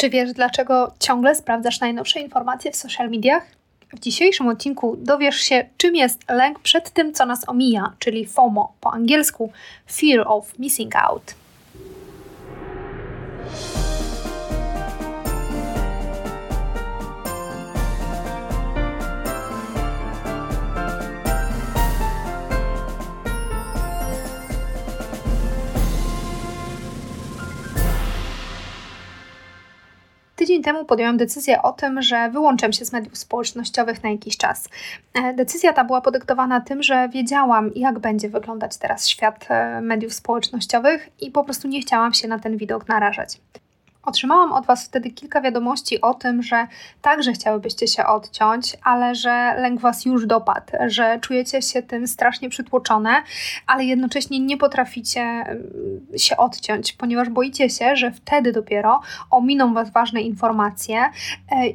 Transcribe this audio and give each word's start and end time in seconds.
Czy 0.00 0.10
wiesz, 0.10 0.32
dlaczego 0.32 0.92
ciągle 0.98 1.34
sprawdzasz 1.34 1.80
najnowsze 1.80 2.20
informacje 2.20 2.72
w 2.72 2.76
social 2.76 3.10
mediach? 3.10 3.46
W 3.92 3.98
dzisiejszym 3.98 4.48
odcinku 4.48 4.96
dowiesz 4.96 5.36
się, 5.36 5.68
czym 5.76 5.96
jest 5.96 6.30
lęk 6.30 6.58
przed 6.58 6.90
tym, 6.90 7.12
co 7.12 7.26
nas 7.26 7.48
omija, 7.48 7.92
czyli 7.98 8.26
FOMO, 8.26 8.72
po 8.80 8.92
angielsku 8.92 9.52
Fear 9.92 10.24
of 10.26 10.58
Missing 10.58 10.96
Out. 10.96 11.34
Tydzień 30.50 30.62
temu 30.62 30.84
podjęłam 30.84 31.16
decyzję 31.16 31.62
o 31.62 31.72
tym, 31.72 32.02
że 32.02 32.30
wyłączam 32.30 32.72
się 32.72 32.84
z 32.84 32.92
mediów 32.92 33.18
społecznościowych 33.18 34.02
na 34.02 34.10
jakiś 34.10 34.36
czas. 34.36 34.68
E, 35.14 35.34
decyzja 35.34 35.72
ta 35.72 35.84
była 35.84 36.00
podyktowana 36.00 36.60
tym, 36.60 36.82
że 36.82 37.08
wiedziałam, 37.08 37.70
jak 37.74 37.98
będzie 37.98 38.28
wyglądać 38.28 38.76
teraz 38.76 39.08
świat 39.08 39.46
e, 39.50 39.80
mediów 39.80 40.14
społecznościowych 40.14 41.08
i 41.20 41.30
po 41.30 41.44
prostu 41.44 41.68
nie 41.68 41.80
chciałam 41.80 42.14
się 42.14 42.28
na 42.28 42.38
ten 42.38 42.56
widok 42.56 42.88
narażać. 42.88 43.40
Otrzymałam 44.10 44.52
od 44.52 44.66
Was 44.66 44.84
wtedy 44.84 45.10
kilka 45.10 45.40
wiadomości 45.40 46.00
o 46.00 46.14
tym, 46.14 46.42
że 46.42 46.66
także 47.02 47.32
chciałybyście 47.32 47.88
się 47.88 48.06
odciąć, 48.06 48.76
ale 48.84 49.14
że 49.14 49.54
lęk 49.58 49.80
Was 49.80 50.04
już 50.04 50.26
dopadł, 50.26 50.72
że 50.86 51.18
czujecie 51.20 51.62
się 51.62 51.82
tym 51.82 52.06
strasznie 52.06 52.48
przytłoczone, 52.48 53.10
ale 53.66 53.84
jednocześnie 53.84 54.40
nie 54.40 54.56
potraficie 54.56 55.20
mm, 55.20 55.60
się 56.16 56.36
odciąć, 56.36 56.92
ponieważ 56.92 57.28
boicie 57.28 57.70
się, 57.70 57.96
że 57.96 58.10
wtedy 58.10 58.52
dopiero 58.52 59.00
ominą 59.30 59.74
Was 59.74 59.90
ważne 59.90 60.22
informacje 60.22 60.98
e, 60.98 61.10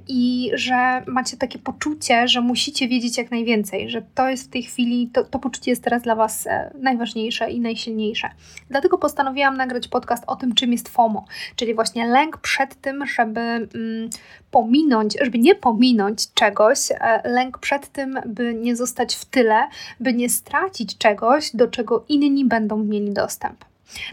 i 0.08 0.52
że 0.54 1.04
macie 1.08 1.38
takie 1.38 1.60
poczucie, 1.60 2.28
że 2.28 2.42
musicie 2.42 2.88
wiedzieć 2.88 3.18
jak 3.18 3.32
najwięcej, 3.32 3.90
że 3.90 4.02
to 4.16 4.30
jest 4.30 4.48
w 4.48 4.50
tej 4.50 4.64
chwili, 4.64 5.10
to, 5.14 5.24
to 5.24 5.40
poczucie 5.40 5.72
jest 5.72 5.84
teraz 5.84 6.02
dla 6.02 6.16
Was 6.16 6.48
e, 6.48 6.72
najważniejsze 6.80 7.52
i 7.52 7.60
najsilniejsze. 7.60 8.30
Dlatego 8.70 8.98
postanowiłam 8.98 9.58
nagrać 9.58 9.88
podcast 9.88 10.24
o 10.28 10.36
tym, 10.36 10.56
czym 10.56 10.72
jest 10.72 10.90
FOMO, 10.90 11.26
czyli 11.56 11.74
właśnie 11.74 12.08
lęk 12.08 12.25
przed 12.42 12.82
tym, 12.82 13.06
żeby 13.06 13.40
mm, 13.40 14.10
pominąć, 14.52 15.18
żeby 15.22 15.40
nie 15.40 15.56
pominąć 15.56 16.34
czegoś, 16.34 16.92
e, 16.92 17.22
lęk 17.30 17.58
przed 17.58 17.88
tym, 17.88 18.20
by 18.26 18.54
nie 18.54 18.76
zostać 18.76 19.16
w 19.16 19.26
tyle, 19.26 19.68
by 20.00 20.14
nie 20.14 20.30
stracić 20.30 20.98
czegoś, 20.98 21.56
do 21.56 21.68
czego 21.68 22.06
inni 22.10 22.46
będą 22.46 22.78
mieli 22.78 23.12
dostęp. 23.12 23.66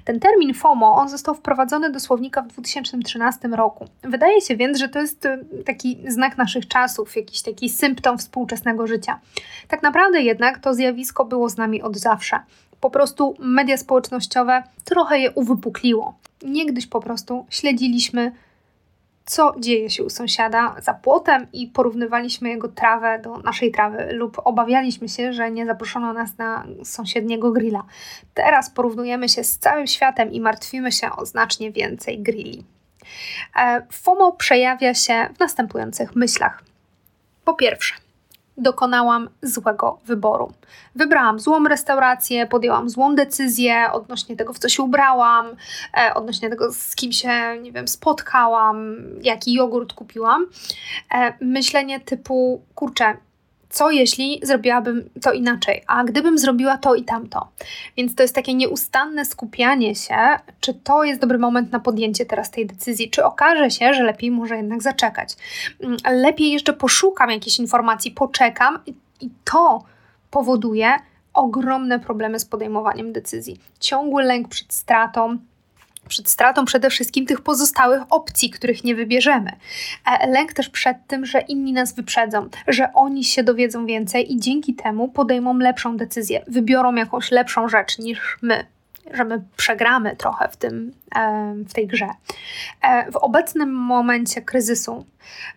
Ten 0.05 0.21
termin 0.21 0.55
FOMO 0.55 0.95
on 0.95 1.09
został 1.09 1.35
wprowadzony 1.35 1.91
do 1.91 2.01
słownika 2.01 2.43
w 2.43 2.49
2013 2.49 3.49
roku. 3.49 3.89
Wydaje 4.03 4.41
się 4.41 4.57
więc, 4.57 4.79
że 4.79 4.89
to 4.89 5.01
jest 5.01 5.27
e, 5.27 5.39
taki 5.67 5.99
znak 6.09 6.39
naszych 6.39 6.69
czasów, 6.69 7.17
jakiś 7.17 7.43
taki 7.43 7.69
symptom 7.69 8.19
współczesnego 8.19 8.87
życia. 8.87 9.21
Tak 9.69 9.83
naprawdę 9.83 10.23
jednak 10.23 10.59
to 10.59 10.75
zjawisko 10.75 11.25
było 11.25 11.49
z 11.49 11.57
nami 11.57 11.83
od 11.83 11.97
zawsze 11.97 12.41
po 12.83 12.91
prostu 12.91 13.35
media 13.39 13.77
społecznościowe 13.77 14.63
trochę 14.85 15.19
je 15.19 15.31
uwypukliło. 15.31 16.19
Niegdyś 16.43 16.87
po 16.87 17.01
prostu 17.01 17.47
śledziliśmy, 17.51 18.33
co 19.25 19.55
dzieje 19.59 19.91
się 19.91 20.05
u 20.05 20.11
sąsiada 20.11 20.77
za 20.83 20.95
płotem 20.95 21.47
i 21.53 21.67
porównywaliśmy 21.67 22.49
jego 22.49 22.69
trawę 22.69 23.19
do 23.19 23.39
naszej 23.39 23.73
trawy, 23.73 24.13
lub 24.13 24.43
obawialiśmy 24.45 25.09
się, 25.09 25.33
że 25.33 25.51
nie 25.51 25.67
zaproszono 25.67 26.13
nas 26.13 26.39
na 26.39 26.67
sąsiedniego 26.85 27.53
grilla. 27.53 27.85
Teraz 28.35 28.71
porównujemy 28.71 29.29
się 29.29 29.45
z 29.45 29.59
całym 29.59 29.87
światem 29.87 30.33
i 30.33 30.41
martwimy 30.41 30.93
się 30.93 31.11
o 31.17 31.27
znacznie 31.27 31.73
więcej 31.73 32.23
grilli. 32.23 32.65
E, 33.57 33.87
FOMO 33.93 34.33
przejawia 34.33 34.95
się 34.95 35.29
w 35.37 35.41
następujących 35.41 36.17
myślach. 36.17 36.63
Po 37.45 37.55
pierwsze, 37.55 37.95
dokonałam 38.57 39.29
złego 39.43 39.99
wyboru. 40.05 40.53
Wybrałam 40.95 41.41
złą 41.41 41.65
restaurację, 41.65 42.47
podjęłam 42.47 42.91
złą 42.91 43.15
decyzję 43.15 43.89
odnośnie 43.93 44.37
tego, 44.37 44.53
w 44.53 44.59
co 44.59 44.69
się 44.69 44.83
ubrałam, 44.83 45.47
e, 45.97 46.15
odnośnie 46.15 46.51
tego, 46.51 46.73
z 46.73 46.95
kim 46.95 47.13
się, 47.13 47.59
nie 47.63 47.73
wiem, 47.73 47.89
spotkałam, 47.89 48.97
jaki 49.23 49.55
jogurt 49.55 49.93
kupiłam. 49.93 50.47
E, 51.15 51.35
myślenie 51.41 52.01
typu, 52.01 52.63
kurczę, 52.75 53.17
co 53.73 53.91
jeśli 53.91 54.41
zrobiłabym 54.43 55.11
to 55.23 55.33
inaczej, 55.33 55.83
a 55.87 56.05
gdybym 56.05 56.39
zrobiła 56.39 56.79
to 56.79 56.95
i 56.95 57.05
tamto. 57.05 57.49
Więc 57.97 58.15
to 58.15 58.23
jest 58.23 58.35
takie 58.35 58.55
nieustanne 58.55 59.25
skupianie 59.25 59.95
się, 59.95 60.17
czy 60.61 60.75
to 60.75 61.05
jest 61.05 61.21
dobry 61.21 61.39
moment 61.39 61.73
na 61.73 61.81
podjęcie 61.81 62.27
teraz 62.27 62.51
tej 62.51 62.67
decyzji, 62.67 63.11
czy 63.11 63.25
okaże 63.25 63.71
się, 63.71 63.95
że 63.95 64.03
lepiej 64.03 64.31
może 64.31 64.57
jednak 64.57 64.83
zaczekać. 64.83 65.37
Mm, 65.81 65.97
lepiej 66.11 66.53
jeszcze 66.53 66.73
poszukam 66.73 67.31
jakiejś 67.31 67.59
informacji, 67.59 68.11
poczekam 68.11 68.79
i 69.21 69.31
to 69.45 69.85
powoduje 70.31 70.93
ogromne 71.35 72.01
problemy 72.01 72.39
z 72.39 72.45
podejmowaniem 72.45 73.13
decyzji. 73.13 73.61
Ciągły 73.81 74.23
lęk 74.23 74.49
przed 74.49 74.73
stratą, 74.73 75.39
przed 76.09 76.29
stratą 76.29 76.65
przede 76.65 76.91
wszystkim 76.91 77.27
tych 77.27 77.41
pozostałych 77.41 78.03
opcji, 78.11 78.51
których 78.51 78.85
nie 78.85 78.95
wybierzemy. 78.95 79.53
E, 80.07 80.27
lęk 80.27 80.53
też 80.53 80.69
przed 80.69 80.97
tym, 81.07 81.27
że 81.27 81.41
inni 81.41 81.73
nas 81.73 81.95
wyprzedzą, 81.95 82.49
że 82.69 82.93
oni 82.93 83.25
się 83.25 83.43
dowiedzą 83.43 83.87
więcej 83.87 84.33
i 84.33 84.41
dzięki 84.41 84.75
temu 84.75 85.09
podejmą 85.09 85.59
lepszą 85.59 85.97
decyzję, 85.97 86.45
wybiorą 86.49 86.95
jakąś 86.95 87.31
lepszą 87.31 87.69
rzecz 87.69 87.99
niż 87.99 88.39
my 88.43 88.67
że 89.11 89.25
my 89.25 89.43
przegramy 89.57 90.17
trochę 90.17 90.49
w, 90.49 90.57
tym, 90.57 90.93
w 91.69 91.73
tej 91.73 91.87
grze. 91.87 92.09
E, 92.83 93.13
w 93.13 93.17
obecnym 93.17 93.75
momencie 93.75 94.43
kryzysu 94.43 95.07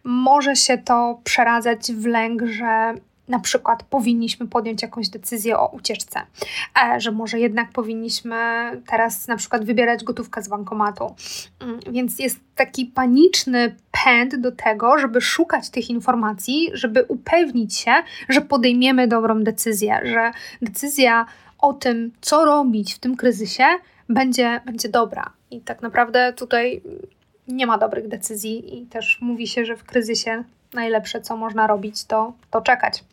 może 0.04 0.56
się 0.56 0.78
to 0.78 1.20
przeradzać 1.24 1.92
w 1.92 2.06
lęk, 2.06 2.42
że 2.46 2.94
na 3.28 3.40
przykład 3.40 3.84
powinniśmy 3.84 4.48
podjąć 4.48 4.82
jakąś 4.82 5.10
decyzję 5.10 5.58
o 5.58 5.68
ucieczce, 5.68 6.22
e, 6.84 7.02
że 7.02 7.12
może 7.12 7.40
jednak 7.40 7.72
powinniśmy 7.72 8.36
teraz 8.88 9.28
na 9.28 9.38
przykład 9.38 9.66
wybierać 9.66 10.04
gotówkę 10.04 10.42
z 10.42 10.48
bankomatu. 10.48 11.16
Mm, 11.60 11.80
więc 11.92 12.20
jest 12.20 12.40
taki 12.56 12.86
paniczny 12.86 13.76
pęd 14.04 14.36
do 14.36 14.52
tego, 14.52 14.98
żeby 14.98 15.22
szukać 15.22 15.70
tych 15.70 15.90
informacji, 15.90 16.70
żeby 16.74 17.04
upewnić 17.04 17.78
się, 17.78 17.92
że 18.30 18.42
podejmiemy 18.42 19.08
dobrą 19.08 19.44
decyzję, 19.44 20.00
że 20.04 20.32
decyzja 20.62 21.26
o 21.60 21.74
tym, 21.74 22.12
co 22.22 22.46
robić 22.46 22.94
w 22.94 23.00
tym 23.00 23.16
kryzysie, 23.16 23.66
będzie, 24.10 24.62
będzie 24.66 24.90
dobra. 24.90 25.32
I 25.52 25.62
tak 25.62 25.82
naprawdę 25.82 26.34
tutaj 26.34 26.82
nie 27.48 27.68
ma 27.68 27.78
dobrych 27.78 28.08
decyzji, 28.08 28.78
i 28.78 28.86
też 28.86 29.18
mówi 29.22 29.48
się, 29.48 29.66
że 29.66 29.76
w 29.78 29.84
kryzysie 29.84 30.44
najlepsze, 30.74 31.22
co 31.22 31.38
można 31.38 31.68
robić, 31.68 32.06
to, 32.06 32.34
to 32.52 32.62
czekać. 32.62 33.04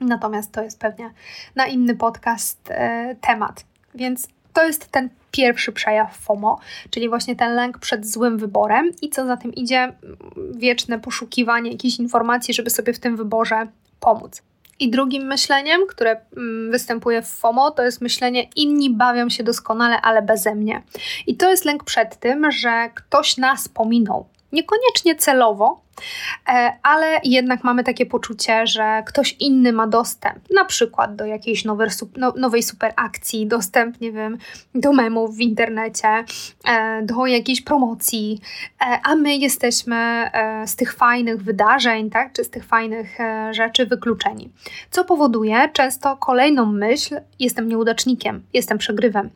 Natomiast 0.00 0.52
to 0.52 0.62
jest 0.62 0.80
pewnie 0.80 1.10
na 1.54 1.66
inny 1.66 1.94
podcast 1.94 2.70
e, 2.70 3.16
temat. 3.20 3.64
Więc 3.94 4.28
to 4.52 4.64
jest 4.64 4.86
ten 4.86 5.08
pierwszy 5.30 5.72
przejaw 5.72 6.16
FOMO, 6.16 6.60
czyli 6.90 7.08
właśnie 7.08 7.36
ten 7.36 7.54
lęk 7.54 7.78
przed 7.78 8.06
złym 8.06 8.38
wyborem 8.38 8.90
i 9.02 9.10
co 9.10 9.26
za 9.26 9.36
tym 9.36 9.54
idzie, 9.54 9.92
wieczne 10.50 10.98
poszukiwanie 10.98 11.70
jakichś 11.70 11.98
informacji, 11.98 12.54
żeby 12.54 12.70
sobie 12.70 12.92
w 12.92 12.98
tym 12.98 13.16
wyborze 13.16 13.66
pomóc. 14.00 14.42
I 14.80 14.90
drugim 14.90 15.26
myśleniem, 15.26 15.80
które 15.88 16.20
mm, 16.36 16.70
występuje 16.70 17.22
w 17.22 17.28
FOMO, 17.28 17.70
to 17.70 17.82
jest 17.82 18.00
myślenie 18.00 18.48
inni 18.56 18.90
bawią 18.90 19.28
się 19.28 19.44
doskonale, 19.44 20.00
ale 20.00 20.22
beze 20.22 20.54
mnie. 20.54 20.82
I 21.26 21.36
to 21.36 21.50
jest 21.50 21.64
lęk 21.64 21.84
przed 21.84 22.16
tym, 22.16 22.50
że 22.52 22.90
ktoś 22.94 23.36
nas 23.36 23.68
pominął. 23.68 24.26
Niekoniecznie 24.52 25.16
celowo, 25.16 25.80
ale 26.82 27.20
jednak 27.24 27.64
mamy 27.64 27.84
takie 27.84 28.06
poczucie, 28.06 28.66
że 28.66 29.02
ktoś 29.06 29.36
inny 29.40 29.72
ma 29.72 29.86
dostęp, 29.86 30.38
na 30.54 30.64
przykład 30.64 31.16
do 31.16 31.26
jakiejś 31.26 31.64
nowej, 31.64 31.88
no, 32.16 32.50
super 32.62 32.92
akcji, 32.96 33.46
dostęp, 33.46 34.00
nie 34.00 34.12
wiem, 34.12 34.38
do 34.74 34.92
memów 34.92 35.36
w 35.36 35.40
internecie, 35.40 36.24
e, 36.68 37.02
do 37.02 37.26
jakiejś 37.26 37.60
promocji, 37.60 38.40
e, 38.80 39.00
a 39.04 39.14
my 39.14 39.36
jesteśmy 39.36 40.30
z 40.66 40.76
tych 40.76 40.94
fajnych 40.94 41.42
wydarzeń, 41.42 42.10
tak, 42.10 42.32
czy 42.32 42.44
z 42.44 42.50
tych 42.50 42.64
fajnych 42.64 43.18
rzeczy 43.50 43.86
wykluczeni. 43.86 44.52
Co 44.90 45.04
powoduje 45.04 45.68
często 45.72 46.16
kolejną 46.16 46.66
myśl: 46.66 47.20
jestem 47.38 47.68
nieudacznikiem, 47.68 48.42
jestem 48.52 48.78
przegrywem. 48.78 49.30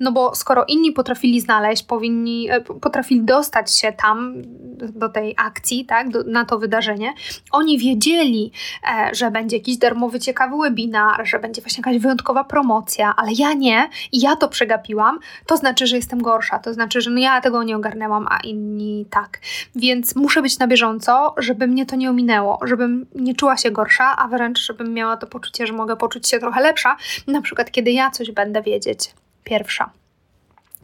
No 0.00 0.12
bo 0.12 0.34
skoro 0.34 0.64
inni 0.68 0.92
potrafili 0.92 1.40
znaleźć, 1.40 1.82
powinni, 1.82 2.48
potrafili 2.80 3.22
dostać 3.22 3.78
się 3.78 3.92
tam 3.92 4.34
do 4.78 5.08
tej 5.08 5.34
akcji, 5.38 5.84
tak, 5.84 6.07
do, 6.08 6.24
na 6.26 6.44
to 6.44 6.58
wydarzenie. 6.58 7.14
Oni 7.52 7.78
wiedzieli, 7.78 8.52
e, 8.90 9.14
że 9.14 9.30
będzie 9.30 9.56
jakiś 9.56 9.76
darmowy, 9.76 10.20
ciekawy 10.20 10.56
webinar, 10.62 11.26
że 11.26 11.38
będzie 11.38 11.62
właśnie 11.62 11.82
jakaś 11.86 12.02
wyjątkowa 12.02 12.44
promocja, 12.44 13.14
ale 13.16 13.32
ja 13.32 13.52
nie 13.52 13.88
i 14.12 14.20
ja 14.20 14.36
to 14.36 14.48
przegapiłam, 14.48 15.18
to 15.46 15.56
znaczy, 15.56 15.86
że 15.86 15.96
jestem 15.96 16.22
gorsza, 16.22 16.58
to 16.58 16.74
znaczy, 16.74 17.00
że 17.00 17.10
no 17.10 17.20
ja 17.20 17.40
tego 17.40 17.62
nie 17.62 17.76
ogarnęłam, 17.76 18.26
a 18.30 18.38
inni 18.40 19.06
tak. 19.10 19.40
Więc 19.74 20.16
muszę 20.16 20.42
być 20.42 20.58
na 20.58 20.66
bieżąco, 20.66 21.34
żeby 21.38 21.66
mnie 21.66 21.86
to 21.86 21.96
nie 21.96 22.10
ominęło, 22.10 22.58
żebym 22.62 23.06
nie 23.14 23.34
czuła 23.34 23.56
się 23.56 23.70
gorsza, 23.70 24.16
a 24.16 24.28
wręcz 24.28 24.58
żebym 24.58 24.94
miała 24.94 25.16
to 25.16 25.26
poczucie, 25.26 25.66
że 25.66 25.72
mogę 25.72 25.96
poczuć 25.96 26.28
się 26.28 26.38
trochę 26.38 26.60
lepsza, 26.60 26.96
na 27.26 27.42
przykład 27.42 27.70
kiedy 27.70 27.92
ja 27.92 28.10
coś 28.10 28.30
będę 28.30 28.62
wiedzieć 28.62 29.14
pierwsza. 29.44 29.90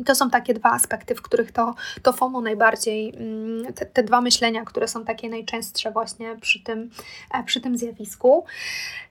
I 0.00 0.04
to 0.04 0.14
są 0.14 0.30
takie 0.30 0.54
dwa 0.54 0.70
aspekty, 0.70 1.14
w 1.14 1.22
których 1.22 1.52
to, 1.52 1.74
to 2.02 2.12
FOMO 2.12 2.40
najbardziej, 2.40 3.14
mm, 3.16 3.74
te, 3.74 3.86
te 3.86 4.02
dwa 4.02 4.20
myślenia, 4.20 4.64
które 4.64 4.88
są 4.88 5.04
takie 5.04 5.28
najczęstsze 5.28 5.90
właśnie 5.90 6.36
przy 6.40 6.62
tym, 6.62 6.90
e, 7.34 7.44
przy 7.44 7.60
tym 7.60 7.78
zjawisku. 7.78 8.44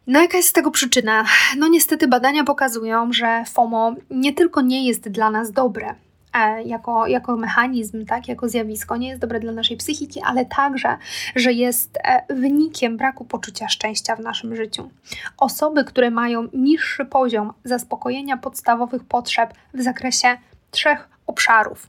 No 0.08 0.22
jaka 0.22 0.38
jest 0.38 0.50
z 0.50 0.54
tego 0.54 0.72
przyczyna? 0.72 1.26
No 1.58 1.68
niestety 1.68 2.08
badania 2.08 2.44
pokazują, 2.44 3.14
że 3.14 3.44
FOMO 3.54 3.96
nie 4.10 4.34
tylko 4.34 4.62
nie 4.62 4.88
jest 4.88 5.10
dla 5.10 5.30
nas 5.30 5.52
dobre, 5.52 5.96
e, 6.34 6.64
jako, 6.64 7.08
jako 7.08 7.38
mechanizm, 7.38 8.06
tak, 8.06 8.28
jako 8.28 8.50
zjawisko, 8.50 8.98
nie 8.98 9.08
jest 9.08 9.22
dobre 9.22 9.40
dla 9.40 9.52
naszej 9.52 9.78
psychiki, 9.78 10.22
ale 10.26 10.46
także, 10.46 10.98
że 11.36 11.54
jest 11.54 11.98
e, 12.04 12.36
wynikiem 12.36 12.98
braku 12.98 13.26
poczucia 13.26 13.68
szczęścia 13.70 14.16
w 14.16 14.20
naszym 14.20 14.56
życiu. 14.56 14.90
Osoby, 15.38 15.84
które 15.84 16.12
mają 16.12 16.48
niższy 16.54 17.06
poziom 17.06 17.54
zaspokojenia 17.64 18.38
podstawowych 18.38 19.04
potrzeb 19.04 19.54
w 19.74 19.82
zakresie 19.82 20.38
trzech 20.74 21.10
obszarów. 21.28 21.88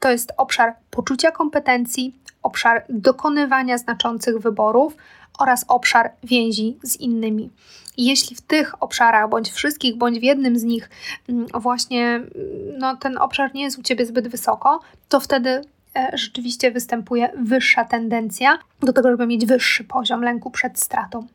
To 0.00 0.10
jest 0.10 0.32
obszar 0.36 0.74
poczucia 0.90 1.30
kompetencji, 1.30 2.14
obszar 2.42 2.84
dokonywania 2.88 3.78
znaczących 3.78 4.38
wyborów 4.38 4.96
oraz 5.38 5.64
obszar 5.68 6.10
więzi 6.24 6.78
z 6.82 6.96
innymi. 6.96 7.50
Jeśli 7.96 8.36
w 8.36 8.40
tych 8.40 8.82
obszarach, 8.82 9.28
bądź 9.28 9.50
wszystkich, 9.50 9.96
bądź 9.96 10.18
w 10.18 10.22
jednym 10.22 10.58
z 10.58 10.62
nich, 10.62 10.90
mm, 11.28 11.46
właśnie 11.54 12.06
mm, 12.06 12.28
no, 12.78 12.96
ten 12.96 13.18
obszar 13.18 13.54
nie 13.54 13.62
jest 13.62 13.78
u 13.78 13.82
ciebie 13.82 14.06
zbyt 14.06 14.28
wysoko, 14.28 14.80
to 15.08 15.20
wtedy 15.20 15.62
e, 15.96 16.10
rzeczywiście 16.14 16.70
występuje 16.70 17.32
wyższa 17.38 17.84
tendencja 17.84 18.58
do 18.80 18.92
tego, 18.92 19.10
żeby 19.10 19.26
mieć 19.26 19.46
wyższy 19.46 19.84
poziom 19.84 20.22
lęku 20.22 20.50
przed 20.50 20.80
stratą. 20.80 21.26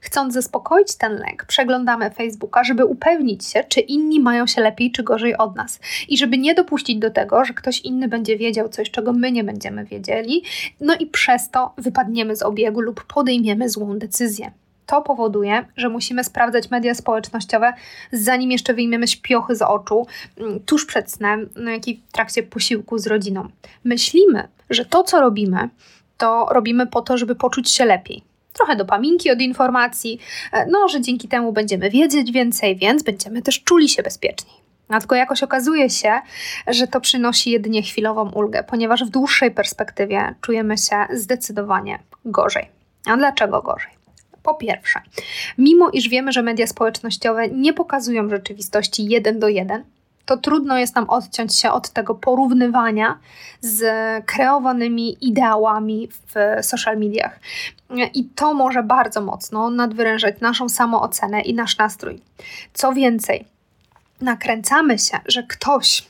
Chcąc 0.00 0.34
zaspokoić 0.34 0.96
ten 0.96 1.12
lęk, 1.12 1.44
przeglądamy 1.44 2.10
Facebooka, 2.10 2.64
żeby 2.64 2.84
upewnić 2.84 3.46
się, 3.46 3.64
czy 3.68 3.80
inni 3.80 4.20
mają 4.20 4.46
się 4.46 4.60
lepiej 4.60 4.92
czy 4.92 5.02
gorzej 5.02 5.36
od 5.36 5.56
nas. 5.56 5.80
I 6.08 6.18
żeby 6.18 6.38
nie 6.38 6.54
dopuścić 6.54 6.98
do 6.98 7.10
tego, 7.10 7.44
że 7.44 7.54
ktoś 7.54 7.80
inny 7.80 8.08
będzie 8.08 8.36
wiedział 8.36 8.68
coś, 8.68 8.90
czego 8.90 9.12
my 9.12 9.32
nie 9.32 9.44
będziemy 9.44 9.84
wiedzieli, 9.84 10.42
no 10.80 10.94
i 11.00 11.06
przez 11.06 11.50
to 11.50 11.72
wypadniemy 11.78 12.36
z 12.36 12.42
obiegu 12.42 12.80
lub 12.80 13.04
podejmiemy 13.04 13.68
złą 13.68 13.98
decyzję. 13.98 14.50
To 14.86 15.02
powoduje, 15.02 15.64
że 15.76 15.88
musimy 15.88 16.24
sprawdzać 16.24 16.70
media 16.70 16.94
społecznościowe, 16.94 17.72
zanim 18.12 18.50
jeszcze 18.50 18.74
wyjmiemy 18.74 19.08
śpiochy 19.08 19.56
z 19.56 19.62
oczu, 19.62 20.06
mm, 20.36 20.60
tuż 20.60 20.86
przed 20.86 21.12
snem, 21.12 21.48
no 21.56 21.70
jak 21.70 21.88
i 21.88 22.02
w 22.08 22.12
trakcie 22.12 22.42
posiłku 22.42 22.98
z 22.98 23.06
rodziną. 23.06 23.48
Myślimy, 23.84 24.48
że 24.70 24.84
to, 24.84 25.02
co 25.02 25.20
robimy, 25.20 25.68
to 26.18 26.46
robimy 26.50 26.86
po 26.86 27.02
to, 27.02 27.18
żeby 27.18 27.34
poczuć 27.34 27.70
się 27.70 27.84
lepiej 27.84 28.29
trochę 28.52 28.76
dopaminki 28.76 29.30
od 29.30 29.40
informacji, 29.40 30.20
e, 30.52 30.66
no, 30.66 30.88
że 30.88 31.00
dzięki 31.00 31.28
temu 31.28 31.52
będziemy 31.52 31.90
wiedzieć 31.90 32.32
więcej, 32.32 32.76
więc 32.76 33.02
będziemy 33.02 33.42
też 33.42 33.62
czuli 33.62 33.88
się 33.88 34.02
bezpieczniej. 34.02 34.60
A 34.88 35.00
tylko 35.00 35.14
jakoś 35.14 35.42
okazuje 35.42 35.90
się, 35.90 36.20
że 36.66 36.86
to 36.86 37.00
przynosi 37.00 37.50
jedynie 37.50 37.82
chwilową 37.82 38.30
ulgę, 38.30 38.64
ponieważ 38.64 39.04
w 39.04 39.08
dłuższej 39.08 39.50
perspektywie 39.50 40.34
czujemy 40.40 40.78
się 40.78 40.96
zdecydowanie 41.12 41.98
gorzej. 42.24 42.68
A 43.06 43.16
dlaczego 43.16 43.62
gorzej? 43.62 43.90
Po 44.42 44.54
pierwsze, 44.54 45.00
mimo 45.58 45.90
iż 45.90 46.08
wiemy, 46.08 46.32
że 46.32 46.42
media 46.42 46.66
społecznościowe 46.66 47.48
nie 47.48 47.72
pokazują 47.72 48.28
rzeczywistości 48.28 49.04
jeden 49.04 49.38
do 49.38 49.48
jeden, 49.48 49.84
to 50.30 50.36
trudno 50.36 50.78
jest 50.78 50.94
nam 50.94 51.10
odciąć 51.10 51.56
się 51.56 51.70
od 51.70 51.90
tego 51.90 52.14
porównywania 52.14 53.18
z 53.60 53.82
kreowanymi 54.26 55.26
ideałami 55.26 56.08
w 56.08 56.64
social 56.64 56.98
mediach. 56.98 57.40
I 58.14 58.24
to 58.24 58.54
może 58.54 58.82
bardzo 58.82 59.20
mocno 59.20 59.70
nadwyrężać 59.70 60.40
naszą 60.40 60.68
samoocenę 60.68 61.40
i 61.40 61.54
nasz 61.54 61.78
nastrój. 61.78 62.20
Co 62.72 62.92
więcej, 62.92 63.44
nakręcamy 64.20 64.98
się, 64.98 65.18
że 65.26 65.42
ktoś 65.42 66.09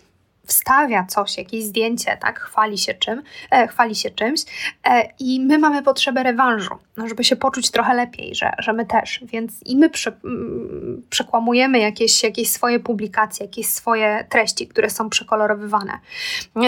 wstawia 0.51 1.05
coś, 1.09 1.39
jakieś 1.39 1.65
zdjęcie, 1.65 2.17
tak, 2.21 2.41
chwali 2.41 2.79
się, 2.79 2.95
czym, 2.95 3.23
e, 3.51 3.69
chwali 3.69 3.95
się 3.95 4.11
czymś 4.11 4.41
e, 4.85 5.09
i 5.19 5.41
my 5.41 5.59
mamy 5.59 5.83
potrzebę 5.83 6.23
rewanżu, 6.23 6.75
no, 6.97 7.09
żeby 7.09 7.25
się 7.25 7.37
poczuć 7.37 7.71
trochę 7.71 7.95
lepiej, 7.95 8.35
że, 8.35 8.53
że 8.59 8.73
my 8.73 8.87
też, 8.87 9.21
więc 9.23 9.63
i 9.67 9.77
my 9.77 9.91
prze, 9.91 10.13
mm, 10.25 11.03
przekłamujemy 11.11 11.79
jakieś, 11.79 12.23
jakieś 12.23 12.51
swoje 12.51 12.81
publikacje, 12.81 13.47
jakieś 13.47 13.67
swoje 13.67 14.27
treści, 14.29 14.69
które 14.69 14.91
są 14.91 15.11
przekolorowywane. 15.11 15.99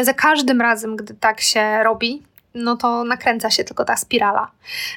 Za 0.02 0.14
każdym 0.14 0.61
razem, 0.61 0.96
gdy 0.96 1.14
tak 1.14 1.40
się 1.40 1.82
robi, 1.82 2.23
no 2.55 2.76
to 2.76 3.05
nakręca 3.05 3.50
się 3.50 3.64
tylko 3.64 3.85
ta 3.85 3.96
spirala. 3.96 4.50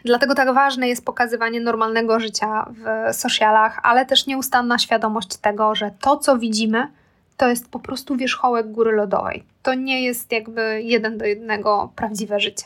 Dlatego 0.06 0.36
tak 0.36 0.54
ważne 0.54 0.88
jest 0.88 1.06
pokazywanie 1.06 1.60
normalnego 1.60 2.20
życia 2.20 2.66
w 2.70 3.14
socialach, 3.16 3.80
ale 3.84 4.06
też 4.06 4.28
nieustanna 4.28 4.78
świadomość 4.80 5.38
tego, 5.38 5.76
że 5.76 5.92
to, 6.02 6.18
co 6.18 6.38
widzimy, 6.38 6.88
to 7.38 7.50
jest 7.50 7.70
po 7.70 7.80
prostu 7.80 8.16
wierzchołek 8.16 8.72
góry 8.72 8.92
lodowej. 8.92 9.44
To 9.64 9.74
nie 9.74 10.04
jest 10.04 10.32
jakby 10.32 10.82
jeden 10.84 11.18
do 11.18 11.26
jednego 11.26 11.92
prawdziwe 11.96 12.40
życie. 12.40 12.66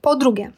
Po 0.00 0.16
drugie, 0.16 0.50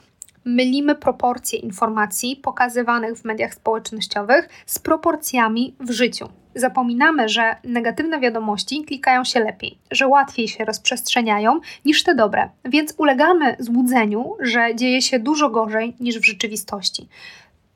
mylimy 0.44 0.94
proporcje 0.94 1.58
informacji 1.58 2.37
pokazywanych 2.37 3.19
w 3.19 3.25
mediach 3.25 3.55
społecznościowych 3.55 4.49
z 4.66 4.78
proporcjami 4.78 5.75
w 5.81 5.90
życiu. 5.90 6.28
Zapominamy, 6.55 7.28
że 7.28 7.56
negatywne 7.64 8.20
wiadomości 8.20 8.84
klikają 8.84 9.25
się 9.25 9.40
lepiej, 9.40 9.78
że 9.90 10.06
łatwiej 10.06 10.49
się 10.49 10.64
rozprzestrzeniają 10.64 11.61
niż 11.84 12.02
te 12.02 12.14
dobre, 12.14 12.49
więc 12.64 12.94
ulegamy 12.96 13.56
złudzeniu, 13.58 14.37
że 14.40 14.75
dzieje 14.75 15.02
się 15.02 15.19
dużo 15.19 15.50
gorzej 15.50 15.96
niż 16.00 16.19
w 16.19 16.25
rzeczywistości. 16.25 17.08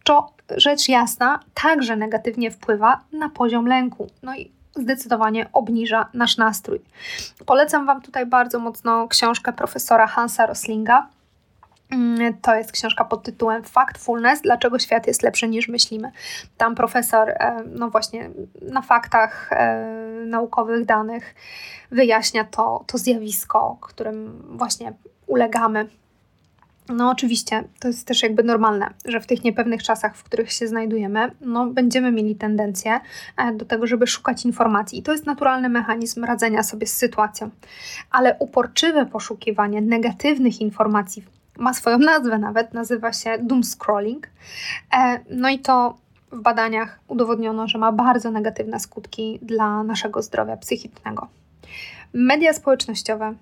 To 0.05 0.33
rzecz 0.57 0.89
jasna 0.89 1.41
także 1.55 1.97
negatywnie 1.97 2.51
wpływa 2.51 3.01
na 3.13 3.29
poziom 3.29 3.67
lęku. 3.67 4.07
No 4.23 4.37
i 4.37 4.51
zdecydowanie 4.75 5.47
obniża 5.53 6.07
nasz 6.15 6.37
nastrój. 6.37 6.81
Polecam 7.47 7.87
Wam 7.87 8.03
tutaj 8.03 8.27
bardzo 8.27 8.59
mocno 8.59 9.09
książkę 9.09 9.53
profesora 9.53 10.07
Hansa 10.07 10.47
Roslinga. 10.47 11.09
Mm, 11.91 12.35
to 12.43 12.55
jest 12.55 12.73
książka 12.73 13.05
pod 13.05 13.23
tytułem 13.23 13.65
Factfulness, 13.65 14.41
dlaczego 14.41 14.79
świat 14.79 15.07
jest 15.07 15.23
lepszy 15.23 15.49
niż 15.49 15.69
myślimy. 15.69 16.13
Tam 16.57 16.75
profesor, 16.75 17.29
e, 17.31 17.65
no 17.67 17.91
właśnie, 17.91 18.31
na 18.63 18.83
faktach 18.83 19.53
e, 19.53 19.87
naukowych 20.27 20.87
danych 20.87 21.35
wyjaśnia 21.91 22.45
to, 22.45 22.85
to 22.87 22.99
zjawisko, 22.99 23.77
którym 23.81 24.43
właśnie 24.57 24.93
ulegamy 25.27 25.89
no, 26.93 27.11
oczywiście, 27.11 27.65
to 27.81 27.89
jest 27.89 28.07
też 28.07 28.23
jakby 28.23 28.43
normalne, 28.43 28.91
że 29.05 29.21
w 29.21 29.27
tych 29.27 29.45
niepewnych 29.45 29.83
czasach, 29.83 30.17
w 30.17 30.25
których 30.25 30.53
się 30.53 30.69
znajdujemy, 30.69 31.31
no, 31.41 31.67
będziemy 31.67 32.13
mieli 32.13 32.37
tendencję 32.37 33.01
e, 33.37 33.53
do 33.53 33.65
tego, 33.65 33.87
żeby 33.87 34.07
szukać 34.07 34.45
informacji. 34.45 34.99
I 34.99 35.03
to 35.03 35.13
jest 35.13 35.27
naturalny 35.27 35.69
mechanizm 35.69 36.25
radzenia 36.25 36.63
sobie 36.63 36.87
z 36.87 36.97
sytuacją. 36.97 37.51
Ale 38.11 38.37
uporczywe 38.39 39.07
poszukiwanie 39.07 39.81
negatywnych 39.81 40.61
informacji 40.61 41.25
ma 41.59 41.75
swoją 41.75 41.99
nazwę 41.99 42.39
nawet, 42.39 42.75
nazywa 42.75 43.13
się 43.13 43.39
doom 43.39 43.65
scrolling. 43.65 44.29
E, 44.95 45.21
no 45.31 45.49
i 45.49 45.59
to 45.59 45.99
w 46.33 46.41
badaniach 46.41 47.01
udowodniono, 47.09 47.69
że 47.69 47.79
ma 47.79 47.93
bardzo 47.93 48.31
negatywne 48.31 48.81
skutki 48.81 49.39
dla 49.43 49.83
naszego 49.83 50.23
zdrowia 50.23 50.57
psychicznego. 50.57 51.29
Media 52.13 52.53
społecznościowe 52.53 53.35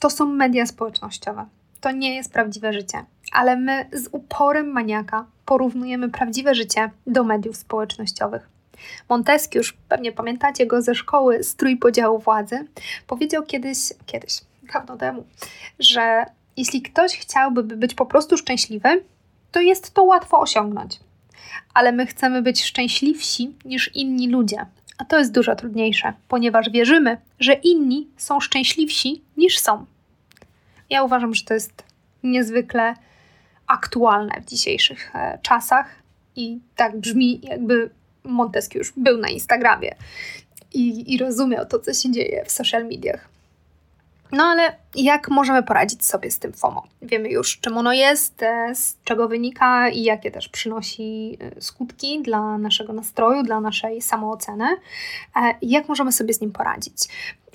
to 0.00 0.10
są 0.10 0.26
media 0.26 0.66
społecznościowe 0.66 1.46
to 1.82 1.90
nie 1.90 2.14
jest 2.14 2.32
prawdziwe 2.32 2.72
życie. 2.72 3.04
Ale 3.32 3.56
my 3.56 3.88
z 3.92 4.08
uporem 4.12 4.66
maniaka 4.66 5.26
porównujemy 5.46 6.08
prawdziwe 6.08 6.54
życie 6.54 6.90
do 7.06 7.24
mediów 7.24 7.56
społecznościowych. 7.56 8.48
Montesquieu, 9.08 9.62
pewnie 9.88 10.12
pamiętacie 10.12 10.66
go 10.66 10.82
ze 10.82 10.94
szkoły 10.94 11.44
z 11.44 11.56
trójpodziału 11.56 12.18
władzy, 12.18 12.66
powiedział 13.06 13.42
kiedyś, 13.42 13.78
kiedyś, 14.06 14.40
dawno 14.72 14.96
temu, 14.96 15.24
że 15.78 16.24
jeśli 16.56 16.82
ktoś 16.82 17.18
chciałby 17.18 17.62
być 17.62 17.94
po 17.94 18.06
prostu 18.06 18.36
szczęśliwy, 18.36 19.04
to 19.52 19.60
jest 19.60 19.94
to 19.94 20.02
łatwo 20.02 20.40
osiągnąć. 20.40 21.00
Ale 21.74 21.92
my 21.92 22.06
chcemy 22.06 22.42
być 22.42 22.64
szczęśliwsi 22.64 23.54
niż 23.64 23.96
inni 23.96 24.28
ludzie. 24.28 24.66
A 24.98 25.04
to 25.04 25.18
jest 25.18 25.32
dużo 25.32 25.56
trudniejsze, 25.56 26.12
ponieważ 26.28 26.70
wierzymy, 26.70 27.16
że 27.40 27.52
inni 27.52 28.08
są 28.16 28.40
szczęśliwsi 28.40 29.22
niż 29.36 29.58
są. 29.58 29.86
Ja 30.92 31.02
uważam, 31.02 31.34
że 31.34 31.44
to 31.44 31.54
jest 31.54 31.82
niezwykle 32.22 32.94
aktualne 33.66 34.40
w 34.40 34.44
dzisiejszych 34.44 35.16
e, 35.16 35.38
czasach 35.42 35.86
i 36.36 36.60
tak 36.76 36.96
brzmi, 36.96 37.40
jakby 37.42 37.90
Montesquieu 38.24 38.78
już 38.78 38.92
był 38.96 39.18
na 39.18 39.28
Instagramie 39.28 39.94
i, 40.72 41.14
i 41.14 41.18
rozumiał 41.18 41.66
to, 41.66 41.78
co 41.78 41.92
się 41.94 42.12
dzieje 42.12 42.44
w 42.44 42.52
social 42.52 42.84
mediach. 42.84 43.28
No 44.32 44.44
ale 44.44 44.76
jak 44.94 45.28
możemy 45.28 45.62
poradzić 45.62 46.06
sobie 46.06 46.30
z 46.30 46.38
tym 46.38 46.52
FOMO? 46.52 46.82
Wiemy 47.02 47.28
już, 47.28 47.58
czym 47.60 47.78
ono 47.78 47.92
jest, 47.92 48.42
e, 48.42 48.74
z 48.74 48.96
czego 49.04 49.28
wynika 49.28 49.88
i 49.88 50.02
jakie 50.02 50.30
też 50.30 50.48
przynosi 50.48 51.38
e, 51.40 51.60
skutki 51.60 52.22
dla 52.22 52.58
naszego 52.58 52.92
nastroju, 52.92 53.42
dla 53.42 53.60
naszej 53.60 54.02
samooceny. 54.02 54.66
Jak 55.62 55.88
możemy 55.88 56.12
sobie 56.12 56.34
z 56.34 56.40
nim 56.40 56.52
poradzić? 56.52 56.94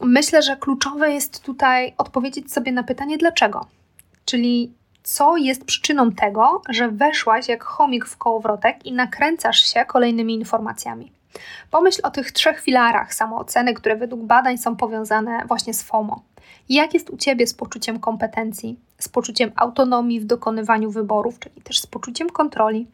Myślę, 0.02 0.42
że 0.42 0.58
kluczowe 0.58 1.14
jest 1.14 1.44
tutaj 1.44 1.94
odpowiedzieć 1.98 2.54
sobie 2.54 2.72
na 2.72 2.84
pytanie 2.84 3.18
dlaczego. 3.18 3.66
Czyli 4.26 4.72
co 5.04 5.38
jest 5.38 5.66
przyczyną 5.66 6.12
tego, 6.12 6.62
że 6.70 6.90
weszłaś 6.90 7.48
jak 7.48 7.64
chomik 7.64 8.06
w 8.06 8.18
kołowrotek 8.18 8.86
i 8.86 8.94
nakręcasz 8.94 9.74
się 9.74 9.86
kolejnymi 9.86 10.34
informacjami. 10.34 11.12
Pomyśl 11.72 12.02
o 12.04 12.12
tych 12.12 12.32
trzech 12.32 12.62
filarach 12.62 13.14
samooceny, 13.14 13.74
które 13.74 13.96
według 13.96 14.22
badań 14.22 14.58
są 14.58 14.76
powiązane 14.76 15.44
właśnie 15.48 15.74
z 15.74 15.84
FOMO. 15.84 16.22
Jak 16.70 16.94
jest 16.94 17.10
u 17.10 17.18
Ciebie 17.18 17.48
z 17.48 17.54
poczuciem 17.54 18.00
kompetencji, 18.00 18.80
z 19.00 19.10
poczuciem 19.10 19.52
autonomii 19.56 20.20
w 20.20 20.26
dokonywaniu 20.26 20.92
wyborów, 20.92 21.40
czyli 21.40 21.62
też 21.62 21.80
z 21.80 21.88
poczuciem 21.88 22.30
kontroli? 22.30 22.88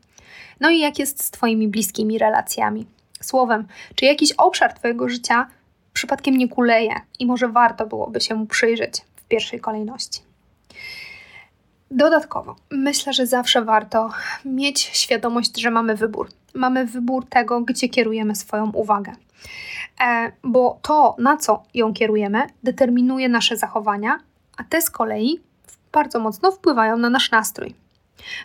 No 0.59 0.69
i 0.69 0.79
jak 0.79 0.99
jest 0.99 1.23
z 1.23 1.31
Twoimi 1.31 1.67
bliskimi 1.67 2.17
relacjami? 2.17 2.85
Słowem, 3.21 3.67
czy 3.95 4.05
jakiś 4.05 4.31
obszar 4.31 4.73
Twojego 4.73 5.09
życia 5.09 5.47
przypadkiem 5.93 6.37
nie 6.37 6.47
kuleje 6.47 6.93
i 7.19 7.25
może 7.25 7.47
warto 7.47 7.85
byłoby 7.85 8.21
się 8.21 8.35
mu 8.35 8.45
przyjrzeć 8.45 9.01
w 9.15 9.23
pierwszej 9.23 9.59
kolejności? 9.59 10.19
Dodatkowo, 11.91 12.55
myślę, 12.71 13.13
że 13.13 13.27
zawsze 13.27 13.61
warto 13.61 14.09
mieć 14.45 14.79
świadomość, 14.79 15.59
że 15.59 15.71
mamy 15.71 15.95
wybór. 15.95 16.29
Mamy 16.53 16.85
wybór 16.85 17.25
tego, 17.25 17.61
gdzie 17.61 17.89
kierujemy 17.89 18.35
swoją 18.35 18.71
uwagę. 18.71 19.11
E, 20.01 20.31
bo 20.43 20.79
to, 20.81 21.15
na 21.19 21.37
co 21.37 21.63
ją 21.73 21.93
kierujemy, 21.93 22.47
determinuje 22.63 23.29
nasze 23.29 23.57
zachowania, 23.57 24.19
a 24.57 24.63
te 24.63 24.81
z 24.81 24.89
kolei 24.89 25.39
bardzo 25.91 26.19
mocno 26.19 26.51
wpływają 26.51 26.97
na 26.97 27.09
nasz 27.09 27.31
nastrój. 27.31 27.75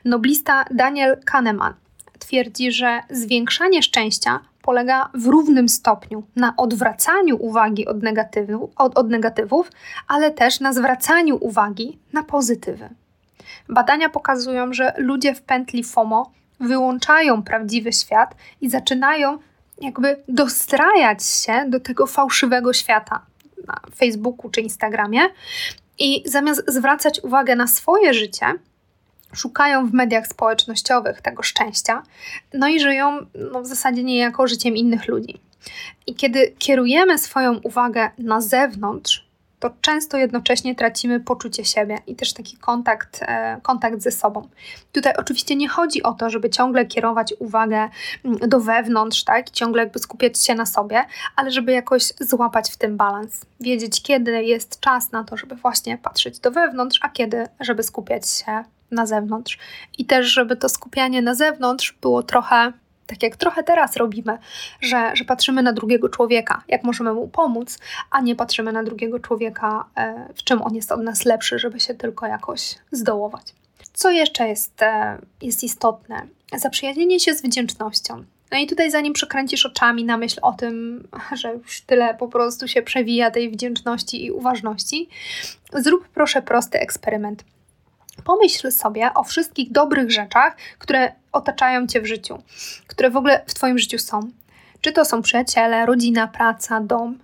Noblista 0.05 0.65
Daniel 0.71 1.21
Kahneman 1.25 1.75
twierdzi, 2.19 2.73
że 2.73 3.01
zwiększanie 3.11 3.83
szczęścia 3.83 4.41
polega 4.63 5.11
w 5.15 5.27
równym 5.27 5.69
stopniu 5.69 6.23
na 6.37 6.57
odwracaniu 6.57 7.37
uwagi 7.41 7.87
od, 7.87 8.03
negatywu, 8.03 8.71
od, 8.77 8.99
od 8.99 9.11
negatywów, 9.11 9.71
ale 10.09 10.31
też 10.31 10.61
na 10.61 10.73
zwracaniu 10.73 11.39
uwagi 11.41 11.99
na 12.13 12.23
pozytywy. 12.23 12.89
Badania 13.69 14.09
pokazują, 14.09 14.73
że 14.73 14.95
ludzie 14.97 15.35
w 15.35 15.43
pętli 15.43 15.85
FOMO 15.85 16.33
wyłączają 16.61 17.43
prawdziwy 17.43 17.93
świat 17.93 18.35
i 18.61 18.71
zaczynają 18.71 19.39
jakby 19.81 20.23
dostrajać 20.29 21.27
się 21.27 21.65
do 21.69 21.81
tego 21.81 22.07
fałszywego 22.07 22.73
świata 22.73 23.27
na 23.67 23.81
Facebooku 23.97 24.51
czy 24.51 24.61
Instagramie 24.61 25.21
i 25.99 26.23
zamiast 26.27 26.63
zwracać 26.69 27.21
uwagę 27.23 27.57
na 27.57 27.67
swoje 27.67 28.15
życie, 28.15 28.47
szukają 29.33 29.87
w 29.87 29.93
mediach 29.93 30.27
społecznościowych 30.27 31.23
tego 31.23 31.43
szczęścia, 31.43 32.03
no 32.55 32.69
i 32.69 32.81
żyją 32.81 33.27
no, 33.53 33.63
w 33.63 33.67
zasadzie 33.67 34.03
niejako 34.03 34.47
życiem 34.47 34.77
innych 34.77 35.09
ludzi. 35.09 35.41
I 36.07 36.15
kiedy 36.15 36.55
kierujemy 36.59 37.19
swoją 37.19 37.59
uwagę 37.59 38.11
na 38.19 38.41
zewnątrz, 38.41 39.28
to 39.61 39.71
często 39.81 40.17
jednocześnie 40.17 40.75
tracimy 40.75 41.21
poczucie 41.21 41.65
siebie 41.65 41.99
i 42.07 42.17
też 42.17 42.33
taki 42.33 42.57
kontakt, 42.57 43.21
e, 43.23 43.61
kontakt 43.63 44.03
ze 44.03 44.11
sobą. 44.11 44.49
Tutaj 44.93 45.13
oczywiście 45.19 45.57
nie 45.57 45.69
chodzi 45.69 46.03
o 46.03 46.13
to, 46.13 46.31
żeby 46.31 46.51
ciągle 46.51 46.87
kierować 46.87 47.35
uwagę 47.39 47.89
mm, 48.25 48.39
do 48.49 48.61
wewnątrz, 48.61 49.25
tak, 49.25 49.51
ciągle 49.51 49.83
jakby 49.83 49.99
skupiać 49.99 50.45
się 50.45 50.55
na 50.55 50.67
sobie, 50.67 51.05
ale 51.37 51.51
żeby 51.51 51.73
jakoś 51.73 52.03
złapać 52.21 52.71
w 52.71 52.77
tym 52.77 52.97
balans. 52.97 53.45
Wiedzieć, 53.61 54.03
kiedy 54.03 54.45
jest 54.45 54.81
czas 54.81 55.13
na 55.13 55.25
to, 55.25 55.37
żeby 55.37 55.55
właśnie 55.55 55.99
patrzeć 55.99 56.39
do 56.39 56.51
wewnątrz, 56.51 57.01
a 57.03 57.09
kiedy, 57.09 57.47
żeby 57.61 57.83
skupiać 57.83 58.31
się 58.31 58.65
na 58.91 59.07
zewnątrz. 59.07 59.59
I 59.99 60.05
też, 60.05 60.27
żeby 60.27 60.57
to 60.57 60.69
skupianie 60.69 61.23
na 61.23 61.35
zewnątrz 61.35 61.95
było 62.01 62.23
trochę 62.23 62.73
tak 63.09 63.23
jak 63.23 63.37
trochę 63.37 63.63
teraz 63.63 63.97
robimy, 63.97 64.39
że, 64.81 65.11
że 65.15 65.25
patrzymy 65.25 65.63
na 65.63 65.73
drugiego 65.73 66.09
człowieka, 66.09 66.63
jak 66.69 66.85
możemy 66.85 67.13
mu 67.13 67.29
pomóc, 67.29 67.79
a 68.11 68.21
nie 68.21 68.37
patrzymy 68.37 68.73
na 68.73 68.83
drugiego 68.83 69.21
człowieka, 69.21 69.85
e, 69.97 70.29
w 70.35 70.43
czym 70.43 70.63
on 70.63 70.75
jest 70.75 70.93
od 70.93 71.03
nas 71.03 71.25
lepszy, 71.25 71.59
żeby 71.59 71.81
się 71.81 71.95
tylko 71.95 72.27
jakoś 72.27 72.75
zdołować. 72.93 73.55
Co 73.93 74.11
jeszcze 74.11 74.49
jest, 74.49 74.83
e, 74.83 75.19
jest 75.43 75.65
istotne? 75.65 76.27
Zaprzyjaźnienie 76.57 77.21
się 77.21 77.35
z 77.35 77.43
wdzięcznością. 77.43 78.25
No 78.53 78.59
i 78.59 78.67
tutaj, 78.67 78.91
zanim 78.91 79.13
przekręcisz 79.13 79.67
oczami 79.67 80.05
na 80.05 80.17
myśl 80.17 80.39
o 80.43 80.53
tym, 80.53 81.09
że 81.41 81.53
już 81.53 81.81
tyle 81.81 82.15
po 82.15 82.29
prostu 82.29 82.69
się 82.69 82.83
przewija 82.83 83.31
tej 83.31 83.51
wdzięczności 83.51 84.25
i 84.25 84.31
uważności, 84.31 85.09
zrób 85.73 86.09
proszę 86.09 86.43
prosty 86.43 86.81
eksperyment. 86.81 87.45
Pomyśl 88.25 88.71
sobie 88.71 89.15
o 89.15 89.25
wszystkich 89.25 89.73
dobrych 89.73 90.11
rzeczach, 90.11 90.57
które 90.79 91.13
otaczają 91.33 91.87
cię 91.87 92.01
w 92.01 92.07
życiu, 92.07 92.43
które 92.87 93.11
w 93.11 93.17
ogóle 93.17 93.45
w 93.47 93.55
twoim 93.55 93.79
życiu 93.79 93.99
są. 93.99 94.21
Czy 94.81 94.93
to 94.93 95.05
są 95.05 95.23
przyjaciele, 95.23 95.87
rodzina, 95.87 96.29
praca, 96.29 96.81
dom. 96.81 97.19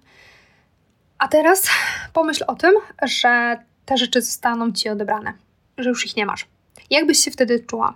A 1.18 1.28
teraz 1.28 1.68
pomyśl 2.12 2.44
o 2.46 2.54
tym, 2.54 2.72
że 3.02 3.58
te 3.84 3.96
rzeczy 3.96 4.22
zostaną 4.22 4.72
ci 4.72 4.88
odebrane, 4.88 5.32
że 5.78 5.88
już 5.88 6.06
ich 6.06 6.16
nie 6.16 6.26
masz. 6.26 6.46
Jak 6.90 7.06
byś 7.06 7.18
się 7.18 7.30
wtedy 7.30 7.60
czuła? 7.60 7.94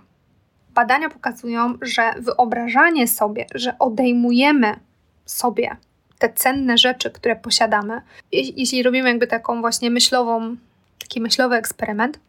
Badania 0.73 1.09
pokazują, 1.09 1.77
że 1.81 2.13
wyobrażanie 2.17 3.07
sobie, 3.07 3.45
że 3.55 3.75
odejmujemy 3.79 4.79
sobie 5.25 5.77
te 6.19 6.33
cenne 6.33 6.77
rzeczy, 6.77 7.11
które 7.11 7.35
posiadamy, 7.35 8.01
jeśli 8.31 8.83
robimy 8.83 9.09
jakby 9.09 9.27
taką 9.27 9.61
właśnie 9.61 9.91
myślową, 9.91 10.55
taki 10.99 11.21
myślowy 11.21 11.55
eksperyment, 11.55 12.19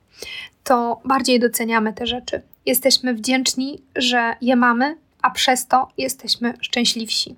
to 0.64 1.00
bardziej 1.04 1.40
doceniamy 1.40 1.92
te 1.92 2.06
rzeczy. 2.06 2.42
Jesteśmy 2.66 3.14
wdzięczni, 3.14 3.82
że 3.96 4.36
je 4.40 4.56
mamy, 4.56 4.96
a 5.22 5.30
przez 5.30 5.66
to 5.66 5.88
jesteśmy 5.98 6.54
szczęśliwsi. 6.60 7.36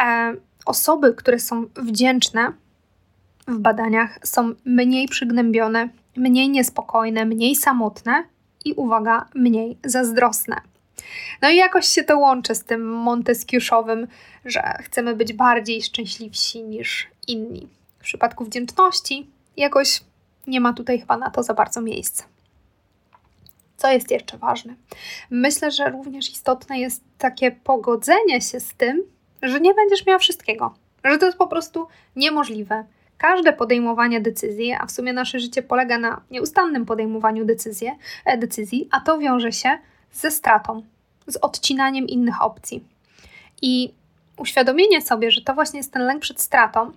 E, 0.00 0.34
osoby, 0.66 1.14
które 1.14 1.38
są 1.38 1.66
wdzięczne 1.76 2.52
w 3.48 3.58
badaniach, 3.58 4.18
są 4.22 4.54
mniej 4.64 5.08
przygnębione, 5.08 5.88
mniej 6.16 6.48
niespokojne, 6.48 7.24
mniej 7.24 7.56
samotne 7.56 8.24
i 8.64 8.72
uwaga, 8.72 9.28
mniej 9.34 9.78
zazdrosne. 9.84 10.56
No 11.42 11.50
i 11.50 11.56
jakoś 11.56 11.86
się 11.86 12.04
to 12.04 12.18
łączy 12.18 12.54
z 12.54 12.64
tym 12.64 13.04
Montesquieu'owym, 13.04 14.06
że 14.44 14.62
chcemy 14.80 15.16
być 15.16 15.32
bardziej 15.32 15.82
szczęśliwsi 15.82 16.62
niż 16.62 17.06
inni. 17.28 17.68
W 17.98 18.02
przypadku 18.02 18.44
wdzięczności 18.44 19.26
jakoś 19.56 20.00
nie 20.46 20.60
ma 20.60 20.72
tutaj 20.72 21.00
chyba 21.00 21.16
na 21.16 21.30
to 21.30 21.42
za 21.42 21.54
bardzo 21.54 21.80
miejsca. 21.80 22.24
Co 23.76 23.92
jest 23.92 24.10
jeszcze 24.10 24.38
ważne? 24.38 24.74
Myślę, 25.30 25.70
że 25.70 25.90
również 25.90 26.30
istotne 26.30 26.78
jest 26.78 27.02
takie 27.18 27.50
pogodzenie 27.50 28.40
się 28.40 28.60
z 28.60 28.74
tym, 28.74 29.02
że 29.42 29.60
nie 29.60 29.74
będziesz 29.74 30.06
miała 30.06 30.18
wszystkiego, 30.18 30.74
że 31.04 31.18
to 31.18 31.26
jest 31.26 31.38
po 31.38 31.46
prostu 31.46 31.86
niemożliwe. 32.16 32.84
Każde 33.18 33.52
podejmowanie 33.52 34.20
decyzji, 34.20 34.72
a 34.80 34.86
w 34.86 34.90
sumie 34.90 35.12
nasze 35.12 35.40
życie 35.40 35.62
polega 35.62 35.98
na 35.98 36.20
nieustannym 36.30 36.86
podejmowaniu 36.86 37.44
decyzji, 37.44 37.90
e, 38.24 38.38
decyzji, 38.38 38.88
a 38.90 39.00
to 39.00 39.18
wiąże 39.18 39.52
się 39.52 39.78
ze 40.12 40.30
stratą, 40.30 40.82
z 41.26 41.36
odcinaniem 41.36 42.06
innych 42.06 42.42
opcji. 42.42 42.84
I 43.62 43.92
uświadomienie 44.36 45.02
sobie, 45.02 45.30
że 45.30 45.40
to 45.40 45.54
właśnie 45.54 45.78
jest 45.78 45.92
ten 45.92 46.02
lęk 46.02 46.22
przed 46.22 46.40
stratą, 46.40 46.92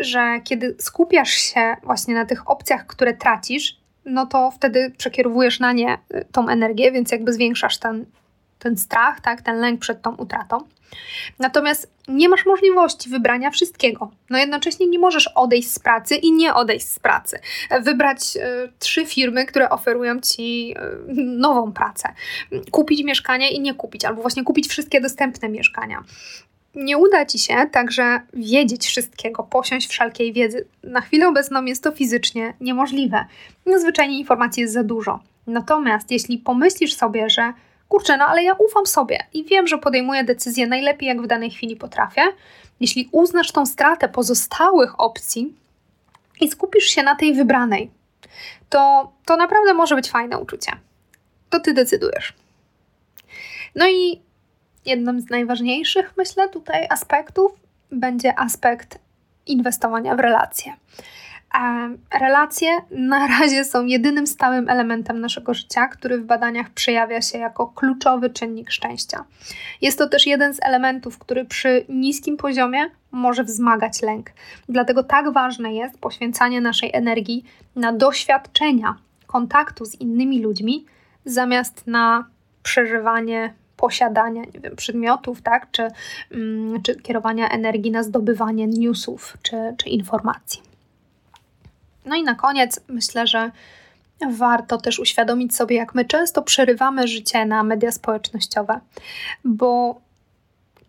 że 0.00 0.40
kiedy 0.44 0.76
skupiasz 0.78 1.30
się 1.30 1.76
właśnie 1.82 2.14
na 2.14 2.26
tych 2.26 2.50
opcjach, 2.50 2.86
które 2.86 3.14
tracisz, 3.14 3.76
no 4.04 4.26
to 4.26 4.50
wtedy 4.50 4.92
przekierowujesz 4.98 5.60
na 5.60 5.72
nie 5.72 5.98
y, 6.14 6.24
tą 6.32 6.48
energię, 6.48 6.92
więc 6.92 7.12
jakby 7.12 7.32
zwiększasz 7.32 7.78
ten, 7.78 8.06
ten 8.58 8.76
strach, 8.76 9.20
tak, 9.20 9.42
ten 9.42 9.60
lęk 9.60 9.80
przed 9.80 10.02
tą 10.02 10.16
utratą. 10.16 10.58
Natomiast 11.38 11.92
nie 12.08 12.28
masz 12.28 12.46
możliwości 12.46 13.10
wybrania 13.10 13.50
wszystkiego. 13.50 14.10
No 14.30 14.38
jednocześnie 14.38 14.86
nie 14.86 14.98
możesz 14.98 15.28
odejść 15.34 15.70
z 15.70 15.78
pracy 15.78 16.14
i 16.14 16.32
nie 16.32 16.54
odejść 16.54 16.88
z 16.88 16.98
pracy. 16.98 17.38
Wybrać 17.80 18.36
y, 18.36 18.40
trzy 18.78 19.06
firmy, 19.06 19.46
które 19.46 19.70
oferują 19.70 20.20
ci 20.20 20.74
y, 21.08 21.14
nową 21.16 21.72
pracę. 21.72 22.08
Kupić 22.70 23.04
mieszkanie 23.04 23.50
i 23.50 23.60
nie 23.60 23.74
kupić, 23.74 24.04
albo 24.04 24.22
właśnie 24.22 24.44
kupić 24.44 24.68
wszystkie 24.68 25.00
dostępne 25.00 25.48
mieszkania 25.48 26.04
nie 26.74 26.98
uda 26.98 27.26
ci 27.26 27.38
się 27.38 27.54
także 27.72 28.20
wiedzieć 28.32 28.86
wszystkiego, 28.86 29.42
posiąść 29.42 29.88
wszelkiej 29.88 30.32
wiedzy. 30.32 30.66
Na 30.82 31.00
chwilę 31.00 31.28
obecną 31.28 31.64
jest 31.64 31.82
to 31.82 31.92
fizycznie 31.92 32.54
niemożliwe. 32.60 33.24
Zwyczajnie 33.76 34.18
informacji 34.18 34.60
jest 34.60 34.74
za 34.74 34.84
dużo. 34.84 35.20
Natomiast 35.46 36.10
jeśli 36.10 36.38
pomyślisz 36.38 36.94
sobie, 36.94 37.30
że 37.30 37.52
kurczę, 37.88 38.16
no 38.16 38.24
ale 38.24 38.42
ja 38.42 38.52
ufam 38.52 38.86
sobie 38.86 39.18
i 39.32 39.44
wiem, 39.44 39.66
że 39.66 39.78
podejmuję 39.78 40.24
decyzję 40.24 40.66
najlepiej, 40.66 41.08
jak 41.08 41.22
w 41.22 41.26
danej 41.26 41.50
chwili 41.50 41.76
potrafię, 41.76 42.22
jeśli 42.80 43.08
uznasz 43.12 43.52
tą 43.52 43.66
stratę 43.66 44.08
pozostałych 44.08 45.00
opcji 45.00 45.54
i 46.40 46.50
skupisz 46.50 46.84
się 46.84 47.02
na 47.02 47.14
tej 47.14 47.34
wybranej, 47.34 47.90
to, 48.68 49.12
to 49.24 49.36
naprawdę 49.36 49.74
może 49.74 49.94
być 49.94 50.10
fajne 50.10 50.38
uczucie. 50.38 50.72
To 51.50 51.60
ty 51.60 51.74
decydujesz. 51.74 52.34
No 53.74 53.88
i 53.88 54.20
jednym 54.86 55.20
z 55.20 55.30
najważniejszych, 55.30 56.14
myślę, 56.16 56.48
tutaj 56.48 56.86
aspektów 56.90 57.52
będzie 57.90 58.38
aspekt 58.38 58.98
inwestowania 59.46 60.16
w 60.16 60.20
relacje. 60.20 60.72
relacje 62.20 62.68
na 62.90 63.26
razie 63.38 63.64
są 63.64 63.86
jedynym 63.86 64.26
stałym 64.26 64.68
elementem 64.68 65.20
naszego 65.20 65.54
życia, 65.54 65.88
który 65.88 66.18
w 66.18 66.24
badaniach 66.24 66.70
przejawia 66.70 67.22
się 67.22 67.38
jako 67.38 67.66
kluczowy 67.66 68.30
czynnik 68.30 68.70
szczęścia. 68.70 69.24
Jest 69.82 69.98
to 69.98 70.08
też 70.08 70.26
jeden 70.26 70.54
z 70.54 70.58
elementów, 70.62 71.18
który 71.18 71.44
przy 71.44 71.84
niskim 71.88 72.36
poziomie 72.36 72.86
może 73.12 73.44
wzmagać 73.44 74.02
lęk. 74.02 74.30
Dlatego 74.68 75.02
tak 75.02 75.32
ważne 75.32 75.74
jest 75.74 75.98
poświęcanie 75.98 76.60
naszej 76.60 76.90
energii 76.92 77.44
na 77.76 77.92
doświadczenia 77.92 78.96
kontaktu 79.26 79.84
z 79.84 79.94
innymi 79.94 80.42
ludźmi, 80.42 80.86
zamiast 81.24 81.86
na 81.86 82.26
przeżywanie 82.62 83.54
posiadania, 83.76 84.42
nie 84.54 84.60
wiem, 84.60 84.76
przedmiotów, 84.76 85.42
tak, 85.42 85.70
czy, 85.70 85.88
mm, 86.30 86.82
czy 86.82 87.00
kierowania 87.00 87.48
energii 87.48 87.90
na 87.90 88.02
zdobywanie 88.02 88.66
newsów 88.66 89.38
czy, 89.42 89.56
czy 89.78 89.88
informacji. 89.88 90.62
No 92.06 92.16
i 92.16 92.22
na 92.22 92.34
koniec 92.34 92.80
myślę, 92.88 93.26
że 93.26 93.50
warto 94.30 94.78
też 94.78 94.98
uświadomić 94.98 95.56
sobie, 95.56 95.76
jak 95.76 95.94
my 95.94 96.04
często 96.04 96.42
przerywamy 96.42 97.08
życie 97.08 97.46
na 97.46 97.62
media 97.62 97.92
społecznościowe, 97.92 98.80
bo 99.44 100.00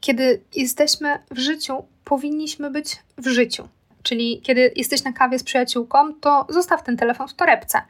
kiedy 0.01 0.41
jesteśmy 0.55 1.19
w 1.31 1.37
życiu, 1.37 1.85
powinniśmy 2.03 2.71
być 2.71 2.97
w 3.17 3.27
życiu. 3.27 3.67
Czyli 4.03 4.41
kiedy 4.41 4.71
jesteś 4.75 5.03
na 5.03 5.13
kawie 5.13 5.39
z 5.39 5.43
przyjaciółką, 5.43 6.13
to 6.13 6.45
zostaw 6.49 6.83
ten 6.83 6.97
telefon 6.97 7.27
w 7.27 7.33
torebce. 7.33 7.81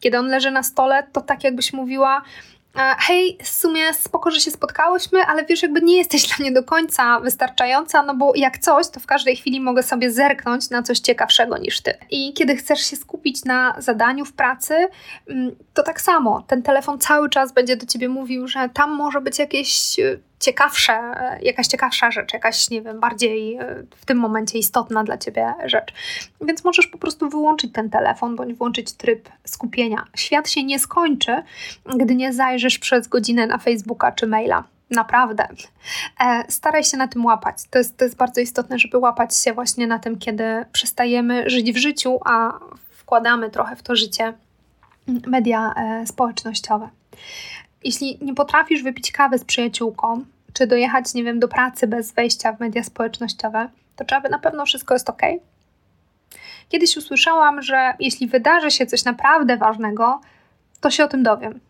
Kiedy 0.00 0.18
on 0.18 0.26
leży 0.26 0.50
na 0.50 0.62
stole, 0.62 1.06
to 1.12 1.20
tak 1.20 1.44
jakbyś 1.44 1.72
mówiła, 1.72 2.22
hej, 2.98 3.38
w 3.42 3.48
sumie 3.48 3.94
spoko, 3.94 4.30
że 4.30 4.40
się 4.40 4.50
spotkałyśmy, 4.50 5.20
ale 5.22 5.44
wiesz, 5.44 5.62
jakby 5.62 5.80
nie 5.80 5.96
jesteś 5.96 6.26
dla 6.28 6.36
mnie 6.38 6.52
do 6.52 6.62
końca 6.62 7.20
wystarczająca, 7.20 8.02
no 8.02 8.14
bo 8.14 8.32
jak 8.36 8.58
coś, 8.58 8.88
to 8.88 9.00
w 9.00 9.06
każdej 9.06 9.36
chwili 9.36 9.60
mogę 9.60 9.82
sobie 9.82 10.10
zerknąć 10.10 10.70
na 10.70 10.82
coś 10.82 10.98
ciekawszego 10.98 11.58
niż 11.58 11.80
ty. 11.80 11.94
I 12.10 12.32
kiedy 12.32 12.56
chcesz 12.56 12.80
się 12.80 12.96
skupić 12.96 13.44
na 13.44 13.74
zadaniu 13.78 14.24
w 14.24 14.32
pracy, 14.32 14.88
mm, 15.28 15.56
to 15.74 15.82
tak 15.82 16.00
samo. 16.00 16.44
Ten 16.46 16.62
telefon 16.62 16.98
cały 16.98 17.30
czas 17.30 17.52
będzie 17.52 17.76
do 17.76 17.86
ciebie 17.86 18.08
mówił, 18.08 18.48
że 18.48 18.68
tam 18.74 18.90
może 18.90 19.20
być 19.20 19.38
jakieś 19.38 19.98
y, 19.98 20.20
ciekawsze, 20.40 21.14
jakaś 21.42 21.66
ciekawsza 21.66 22.10
rzecz, 22.10 22.32
jakaś, 22.32 22.70
nie 22.70 22.82
wiem, 22.82 23.00
bardziej 23.00 23.56
e, 23.56 23.82
w 23.96 24.06
tym 24.06 24.18
momencie 24.18 24.58
istotna 24.58 25.04
dla 25.04 25.18
ciebie 25.18 25.54
rzecz. 25.64 25.92
Więc 26.40 26.64
możesz 26.64 26.86
po 26.86 26.98
prostu 26.98 27.28
wyłączyć 27.28 27.72
ten 27.72 27.90
telefon 27.90 28.36
bądź 28.36 28.54
włączyć 28.54 28.92
tryb 28.92 29.28
skupienia. 29.44 30.04
Świat 30.16 30.50
się 30.50 30.64
nie 30.64 30.78
skończy, 30.78 31.42
gdy 31.96 32.14
nie 32.14 32.32
zajrzysz 32.32 32.78
przez 32.78 33.08
godzinę 33.08 33.46
na 33.46 33.58
Facebooka 33.58 34.12
czy 34.12 34.26
maila. 34.26 34.64
Naprawdę. 34.90 35.48
E, 36.20 36.44
staraj 36.48 36.84
się 36.84 36.96
na 36.96 37.08
tym 37.08 37.24
łapać. 37.24 37.56
To 37.70 37.78
jest, 37.78 37.96
to 37.96 38.04
jest 38.04 38.16
bardzo 38.16 38.40
istotne, 38.40 38.78
żeby 38.78 38.98
łapać 38.98 39.36
się 39.36 39.52
właśnie 39.52 39.86
na 39.86 39.98
tym, 39.98 40.18
kiedy 40.18 40.44
przestajemy 40.72 41.50
żyć 41.50 41.72
w 41.72 41.76
życiu, 41.76 42.18
a 42.24 42.52
wkładamy 42.90 43.50
trochę 43.50 43.76
w 43.76 43.82
to 43.82 43.96
życie 43.96 44.32
media 45.26 45.74
e, 45.76 46.06
społecznościowe. 46.06 46.88
Jeśli 47.84 48.18
nie 48.20 48.34
potrafisz 48.34 48.82
wypić 48.82 49.12
kawy 49.12 49.38
z 49.38 49.44
przyjaciółką, 49.44 50.24
czy 50.52 50.66
dojechać, 50.66 51.14
nie 51.14 51.24
wiem, 51.24 51.40
do 51.40 51.48
pracy 51.48 51.86
bez 51.86 52.12
wejścia 52.12 52.52
w 52.52 52.60
media 52.60 52.82
społecznościowe, 52.82 53.68
to 53.96 54.04
czy 54.04 54.14
aby 54.14 54.28
na 54.28 54.38
pewno 54.38 54.66
wszystko 54.66 54.94
jest 54.94 55.10
ok? 55.10 55.22
Kiedyś 56.68 56.96
usłyszałam, 56.96 57.62
że 57.62 57.94
jeśli 58.00 58.26
wydarzy 58.26 58.70
się 58.70 58.86
coś 58.86 59.04
naprawdę 59.04 59.56
ważnego, 59.56 60.20
to 60.80 60.90
się 60.90 61.04
o 61.04 61.08
tym 61.08 61.22
dowiem. 61.22 61.60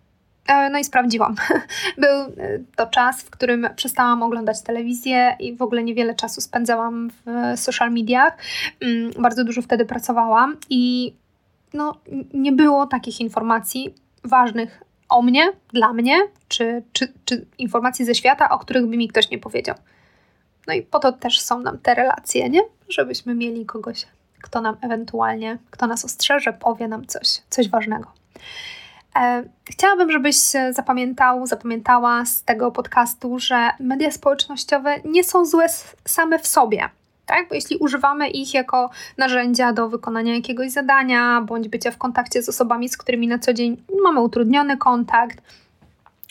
E, 0.49 0.71
no 0.71 0.79
i 0.79 0.85
sprawdziłam. 0.85 1.35
Był 1.99 2.21
e, 2.21 2.59
to 2.77 2.87
czas, 2.87 3.23
w 3.23 3.31
którym 3.31 3.69
przestałam 3.77 4.23
oglądać 4.23 4.62
telewizję 4.62 5.37
i 5.41 5.57
w 5.57 5.62
ogóle 5.62 5.85
niewiele 5.85 6.15
czasu 6.15 6.41
spędzałam 6.41 7.11
w 7.11 7.59
social 7.61 7.93
mediach. 7.93 8.37
Mm, 8.81 9.12
bardzo 9.19 9.45
dużo 9.45 9.62
wtedy 9.62 9.85
pracowałam 9.85 10.57
i 10.71 11.12
no, 11.75 11.95
nie 12.35 12.53
było 12.53 12.87
takich 12.87 13.21
informacji 13.21 13.95
ważnych 14.25 14.83
o 15.09 15.23
mnie, 15.23 15.53
dla 15.73 15.93
mnie, 15.93 16.17
czy, 16.49 16.83
czy, 16.93 17.12
czy 17.25 17.47
informacji 17.59 18.05
ze 18.05 18.15
świata, 18.15 18.49
o 18.49 18.59
których 18.59 18.87
by 18.87 18.97
mi 18.97 19.09
ktoś 19.09 19.31
nie 19.31 19.38
powiedział. 19.38 19.75
No 20.67 20.75
i 20.75 20.83
po 20.83 20.99
to 20.99 21.12
też 21.12 21.41
są 21.41 21.61
nam 21.61 21.79
te 21.79 21.95
relacje, 21.95 22.49
nie? 22.49 22.61
Żebyśmy 22.88 23.35
mieli 23.35 23.67
kogoś, 23.67 24.07
kto 24.43 24.61
nam 24.61 24.77
ewentualnie, 24.81 25.59
kto 25.71 25.87
nas 25.87 26.05
ostrzeże, 26.05 26.53
powie 26.53 26.88
nam 26.88 27.07
coś, 27.07 27.29
coś 27.50 27.69
ważnego. 27.69 28.12
E, 29.17 29.45
chciałabym, 29.71 30.11
żebyś 30.11 30.37
zapamiętał, 30.71 31.47
zapamiętała 31.47 32.25
z 32.25 32.43
tego 32.43 32.71
podcastu, 32.71 33.38
że 33.38 33.71
media 33.81 34.11
społecznościowe 34.11 34.97
nie 35.05 35.25
są 35.25 35.47
złe 35.47 35.67
same 36.05 36.38
w 36.38 36.47
sobie 36.47 36.88
tak? 37.28 37.49
Bo 37.49 37.54
jeśli 37.54 37.76
używamy 37.76 38.28
ich 38.28 38.54
jako 38.54 38.90
narzędzia 39.16 39.73
do 39.73 39.88
wykonania 39.88 40.35
jakiegoś 40.35 40.70
zadania, 40.70 41.40
bądź 41.40 41.68
bycia 41.68 41.90
w 41.90 41.99
kontakcie 41.99 42.42
z 42.42 42.49
osobami, 42.49 42.88
z 42.88 42.97
którymi 42.97 43.28
na 43.28 43.38
co 43.38 43.52
dzień 43.52 43.82
mamy 44.04 44.20
utrudniony 44.20 44.76
kontakt, 44.76 45.42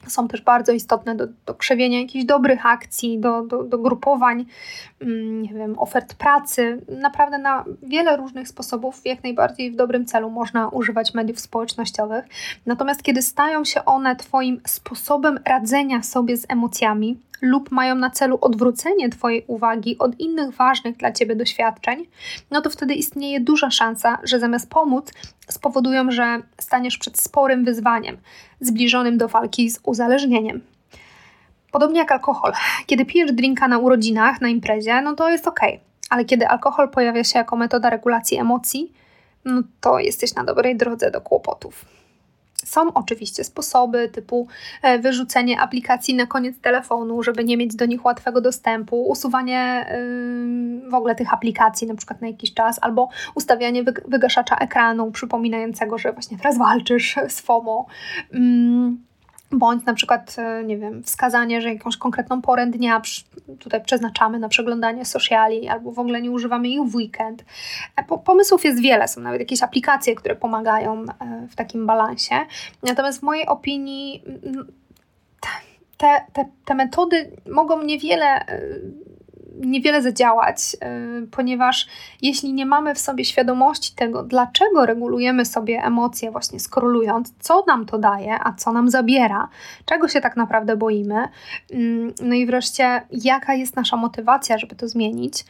są 0.07 0.27
też 0.27 0.41
bardzo 0.41 0.71
istotne 0.71 1.15
do, 1.15 1.27
do 1.45 1.53
krzewienia 1.53 1.99
jakichś 1.99 2.25
dobrych 2.25 2.65
akcji, 2.65 3.19
do, 3.19 3.41
do, 3.41 3.63
do 3.63 3.77
grupowań, 3.77 4.45
mm, 5.01 5.41
nie 5.41 5.53
wiem, 5.53 5.79
ofert 5.79 6.13
pracy. 6.13 6.81
Naprawdę 7.01 7.37
na 7.37 7.65
wiele 7.83 8.17
różnych 8.17 8.47
sposobów, 8.47 9.01
jak 9.05 9.23
najbardziej 9.23 9.71
w 9.71 9.75
dobrym 9.75 10.05
celu 10.05 10.29
można 10.29 10.67
używać 10.67 11.13
mediów 11.13 11.39
społecznościowych. 11.39 12.25
Natomiast 12.65 13.03
kiedy 13.03 13.21
stają 13.21 13.65
się 13.65 13.85
one 13.85 14.15
Twoim 14.15 14.61
sposobem 14.67 15.39
radzenia 15.45 16.03
sobie 16.03 16.37
z 16.37 16.45
emocjami, 16.49 17.17
lub 17.41 17.71
mają 17.71 17.95
na 17.95 18.09
celu 18.09 18.37
odwrócenie 18.41 19.09
Twojej 19.09 19.43
uwagi 19.47 19.97
od 19.97 20.19
innych 20.19 20.55
ważnych 20.55 20.97
dla 20.97 21.11
Ciebie 21.11 21.35
doświadczeń, 21.35 22.05
no 22.51 22.61
to 22.61 22.69
wtedy 22.69 22.93
istnieje 22.93 23.39
duża 23.39 23.71
szansa, 23.71 24.17
że 24.23 24.39
zamiast 24.39 24.69
pomóc, 24.69 25.11
spowodują, 25.49 26.11
że 26.11 26.41
staniesz 26.61 26.97
przed 26.97 27.19
sporym 27.19 27.65
wyzwaniem, 27.65 28.17
zbliżonym 28.59 29.17
do 29.17 29.27
walki 29.27 29.69
z 29.69 29.79
uzależnieniem. 29.83 30.61
Podobnie 31.71 31.99
jak 31.99 32.11
alkohol. 32.11 32.53
Kiedy 32.85 33.05
pijesz 33.05 33.31
drinka 33.31 33.67
na 33.67 33.77
urodzinach, 33.77 34.41
na 34.41 34.47
imprezie, 34.47 35.01
no 35.01 35.15
to 35.15 35.29
jest 35.29 35.47
ok, 35.47 35.59
ale 36.09 36.25
kiedy 36.25 36.47
alkohol 36.47 36.89
pojawia 36.89 37.23
się 37.23 37.39
jako 37.39 37.55
metoda 37.55 37.89
regulacji 37.89 38.37
emocji, 38.37 38.93
no 39.45 39.61
to 39.81 39.99
jesteś 39.99 40.35
na 40.35 40.43
dobrej 40.43 40.77
drodze 40.77 41.11
do 41.11 41.21
kłopotów. 41.21 41.96
Są 42.67 42.93
oczywiście 42.93 43.43
sposoby 43.43 44.09
typu 44.09 44.47
e, 44.81 44.99
wyrzucenie 44.99 45.59
aplikacji 45.59 46.15
na 46.15 46.25
koniec 46.25 46.59
telefonu, 46.59 47.23
żeby 47.23 47.43
nie 47.43 47.57
mieć 47.57 47.75
do 47.75 47.85
nich 47.85 48.05
łatwego 48.05 48.41
dostępu, 48.41 49.09
usuwanie 49.09 49.85
w 50.89 50.93
ogóle 50.93 51.15
tych 51.15 51.33
aplikacji 51.33 51.87
na 51.87 51.95
przykład 51.95 52.21
na 52.21 52.27
jakiś 52.27 52.53
czas, 52.53 52.79
albo 52.81 53.09
ustawianie 53.35 53.83
wygaszacza 54.07 54.55
ekranu 54.55 55.11
przypominającego, 55.11 55.97
że 55.97 56.13
właśnie 56.13 56.37
teraz 56.37 56.57
walczysz 56.57 57.15
z 57.29 57.41
FOMO 57.41 57.85
bądź 59.51 59.85
na 59.85 59.93
przykład, 59.93 60.35
e, 60.37 60.63
nie 60.63 60.77
wiem, 60.77 61.03
wskazanie, 61.03 61.61
że 61.61 61.73
jakąś 61.73 61.97
konkretną 61.97 62.41
porę 62.41 62.67
dnia 62.67 63.01
tutaj 63.59 63.83
przeznaczamy 63.83 64.39
na 64.39 64.49
przeglądanie 64.49 65.05
sociali 65.05 65.67
albo 65.67 65.91
w 65.91 65.99
ogóle 65.99 66.21
nie 66.21 66.31
używamy 66.31 66.67
ich 66.67 66.81
w 66.81 66.95
weekend. 66.95 67.45
E, 67.95 68.17
pomysłów 68.17 68.65
jest 68.65 68.81
wiele, 68.81 69.07
są 69.07 69.21
nawet 69.21 69.39
jakieś 69.39 69.63
aplikacje, 69.63 70.15
które 70.15 70.35
pomagają 70.35 71.03
e, 71.03 71.47
w 71.49 71.55
takim 71.55 71.85
balansie. 71.85 72.35
Natomiast 72.83 73.19
w 73.19 73.23
mojej 73.23 73.45
opinii 73.45 74.23
te, 75.97 76.07
te, 76.33 76.45
te 76.65 76.75
metody 76.75 77.31
mogą 77.51 77.83
niewiele 77.83 78.45
niewiele 79.59 80.01
zadziałać, 80.01 80.59
y, 81.23 81.27
ponieważ 81.27 81.87
jeśli 82.21 82.53
nie 82.53 82.65
mamy 82.65 82.95
w 82.95 82.99
sobie 82.99 83.25
świadomości 83.25 83.95
tego, 83.95 84.23
dlaczego 84.23 84.85
regulujemy 84.85 85.45
sobie 85.45 85.83
emocje, 85.83 86.31
właśnie 86.31 86.59
skrolując, 86.59 87.33
co 87.39 87.63
nam 87.67 87.85
to 87.85 87.97
daje, 87.97 88.37
a 88.43 88.53
co 88.53 88.71
nam 88.71 88.89
zabiera, 88.89 89.49
czego 89.85 90.07
się 90.07 90.21
tak 90.21 90.37
naprawdę 90.37 90.77
boimy, 90.77 91.27
mm, 91.71 92.13
no 92.21 92.35
i 92.35 92.45
wreszcie, 92.45 93.01
jaka 93.11 93.53
jest 93.53 93.75
nasza 93.75 93.97
motywacja, 93.97 94.57
żeby 94.57 94.75
to 94.75 94.87
zmienić. 94.87 95.45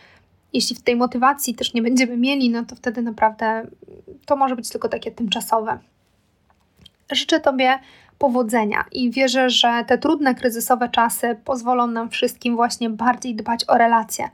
Jeśli 0.54 0.76
w 0.76 0.82
tej 0.82 0.96
motywacji 0.96 1.56
też 1.56 1.74
nie 1.74 1.82
będziemy 1.82 2.18
mieli, 2.18 2.50
no 2.50 2.66
to 2.66 2.76
wtedy 2.76 3.02
naprawdę 3.02 3.68
to 4.26 4.36
może 4.36 4.56
być 4.56 4.70
tylko 4.70 4.90
takie 4.90 5.12
tymczasowe. 5.12 5.80
Życzę 7.12 7.40
Tobie 7.40 7.80
powodzenia 8.20 8.86
i 8.92 9.12
wierzę, 9.12 9.50
że 9.50 9.84
te 9.88 9.98
trudne, 9.98 10.36
kryzysowe 10.36 10.90
czasy 10.90 11.36
pozwolą 11.46 11.88
nam 11.88 12.10
wszystkim 12.10 12.56
właśnie 12.56 12.90
bardziej 12.90 13.36
dbać 13.36 13.66
o 13.68 13.78
relacje 13.78 14.30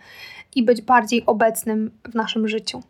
i 0.55 0.63
być 0.63 0.81
bardziej 0.81 1.25
obecnym 1.25 1.91
w 2.03 2.15
naszym 2.15 2.47
życiu. 2.47 2.83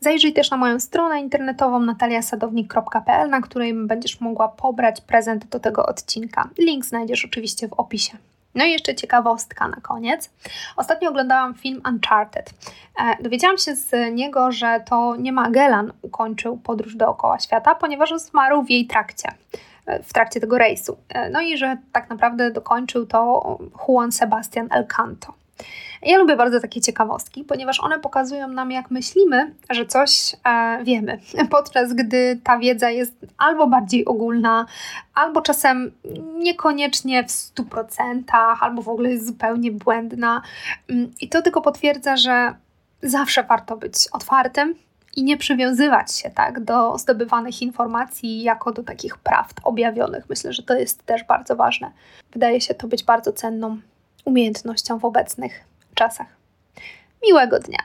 Zajrzyj 0.00 0.32
też 0.32 0.50
na 0.50 0.56
moją 0.56 0.80
stronę 0.80 1.20
internetową 1.20 1.80
nataliasadownik.pl, 1.80 3.30
na 3.30 3.40
której 3.40 3.74
będziesz 3.74 4.20
mogła 4.20 4.48
pobrać 4.48 5.00
prezent 5.00 5.48
do 5.48 5.60
tego 5.60 5.86
odcinka. 5.86 6.48
Link 6.58 6.84
znajdziesz 6.84 7.24
oczywiście 7.24 7.68
w 7.68 7.72
opisie. 7.72 8.18
No 8.54 8.64
i 8.64 8.72
jeszcze 8.72 8.94
ciekawostka 8.94 9.68
na 9.68 9.76
koniec. 9.76 10.30
Ostatnio 10.76 11.10
oglądałam 11.10 11.54
film 11.54 11.82
Uncharted. 11.88 12.50
E, 13.00 13.22
dowiedziałam 13.22 13.58
się 13.58 13.76
z 13.76 14.14
niego, 14.14 14.52
że 14.52 14.80
to 14.88 15.16
nie 15.16 15.32
Magellan 15.32 15.92
ukończył 16.02 16.56
podróż 16.56 16.96
dookoła 16.96 17.38
świata, 17.38 17.74
ponieważ 17.74 18.10
zmarł 18.16 18.62
w 18.62 18.70
jej 18.70 18.86
trakcie 18.86 19.28
w 20.02 20.12
trakcie 20.12 20.40
tego 20.40 20.58
rejsu. 20.58 20.96
E, 21.08 21.30
no 21.30 21.40
i 21.40 21.56
że 21.56 21.76
tak 21.92 22.10
naprawdę 22.10 22.50
dokończył 22.50 23.06
to 23.06 23.58
Juan 23.88 24.12
Sebastian 24.12 24.68
Elcanto. 24.70 25.34
Ja 26.02 26.18
lubię 26.18 26.36
bardzo 26.36 26.60
takie 26.60 26.80
ciekawostki, 26.80 27.44
ponieważ 27.44 27.80
one 27.80 27.98
pokazują 27.98 28.48
nam, 28.48 28.70
jak 28.70 28.90
myślimy, 28.90 29.54
że 29.70 29.86
coś 29.86 30.36
e, 30.44 30.84
wiemy, 30.84 31.18
podczas 31.50 31.92
gdy 31.92 32.40
ta 32.44 32.58
wiedza 32.58 32.90
jest 32.90 33.12
albo 33.38 33.66
bardziej 33.66 34.04
ogólna, 34.04 34.66
albo 35.14 35.42
czasem 35.42 35.92
niekoniecznie 36.38 37.24
w 37.24 37.26
100%, 37.26 38.22
albo 38.60 38.82
w 38.82 38.88
ogóle 38.88 39.10
jest 39.10 39.26
zupełnie 39.26 39.72
błędna. 39.72 40.42
Mm, 40.90 41.12
I 41.20 41.28
to 41.28 41.42
tylko 41.42 41.60
potwierdza, 41.60 42.16
że 42.16 42.54
zawsze 43.02 43.42
warto 43.42 43.76
być 43.76 43.94
otwartym 44.12 44.74
i 45.16 45.24
nie 45.24 45.36
przywiązywać 45.36 46.14
się 46.14 46.30
tak 46.30 46.64
do 46.64 46.98
zdobywanych 46.98 47.62
informacji 47.62 48.42
jako 48.42 48.72
do 48.72 48.82
takich 48.82 49.18
prawd 49.18 49.60
objawionych. 49.64 50.28
Myślę, 50.28 50.52
że 50.52 50.62
to 50.62 50.74
jest 50.74 51.06
też 51.06 51.24
bardzo 51.24 51.56
ważne. 51.56 51.90
Wydaje 52.32 52.60
się 52.60 52.74
to 52.74 52.88
być 52.88 53.04
bardzo 53.04 53.32
cenną 53.32 53.78
umiejętnością 54.24 54.98
w 54.98 55.04
obecnych 55.04 55.64
czasach. 55.94 56.26
Miłego 57.26 57.58
dnia. 57.58 57.78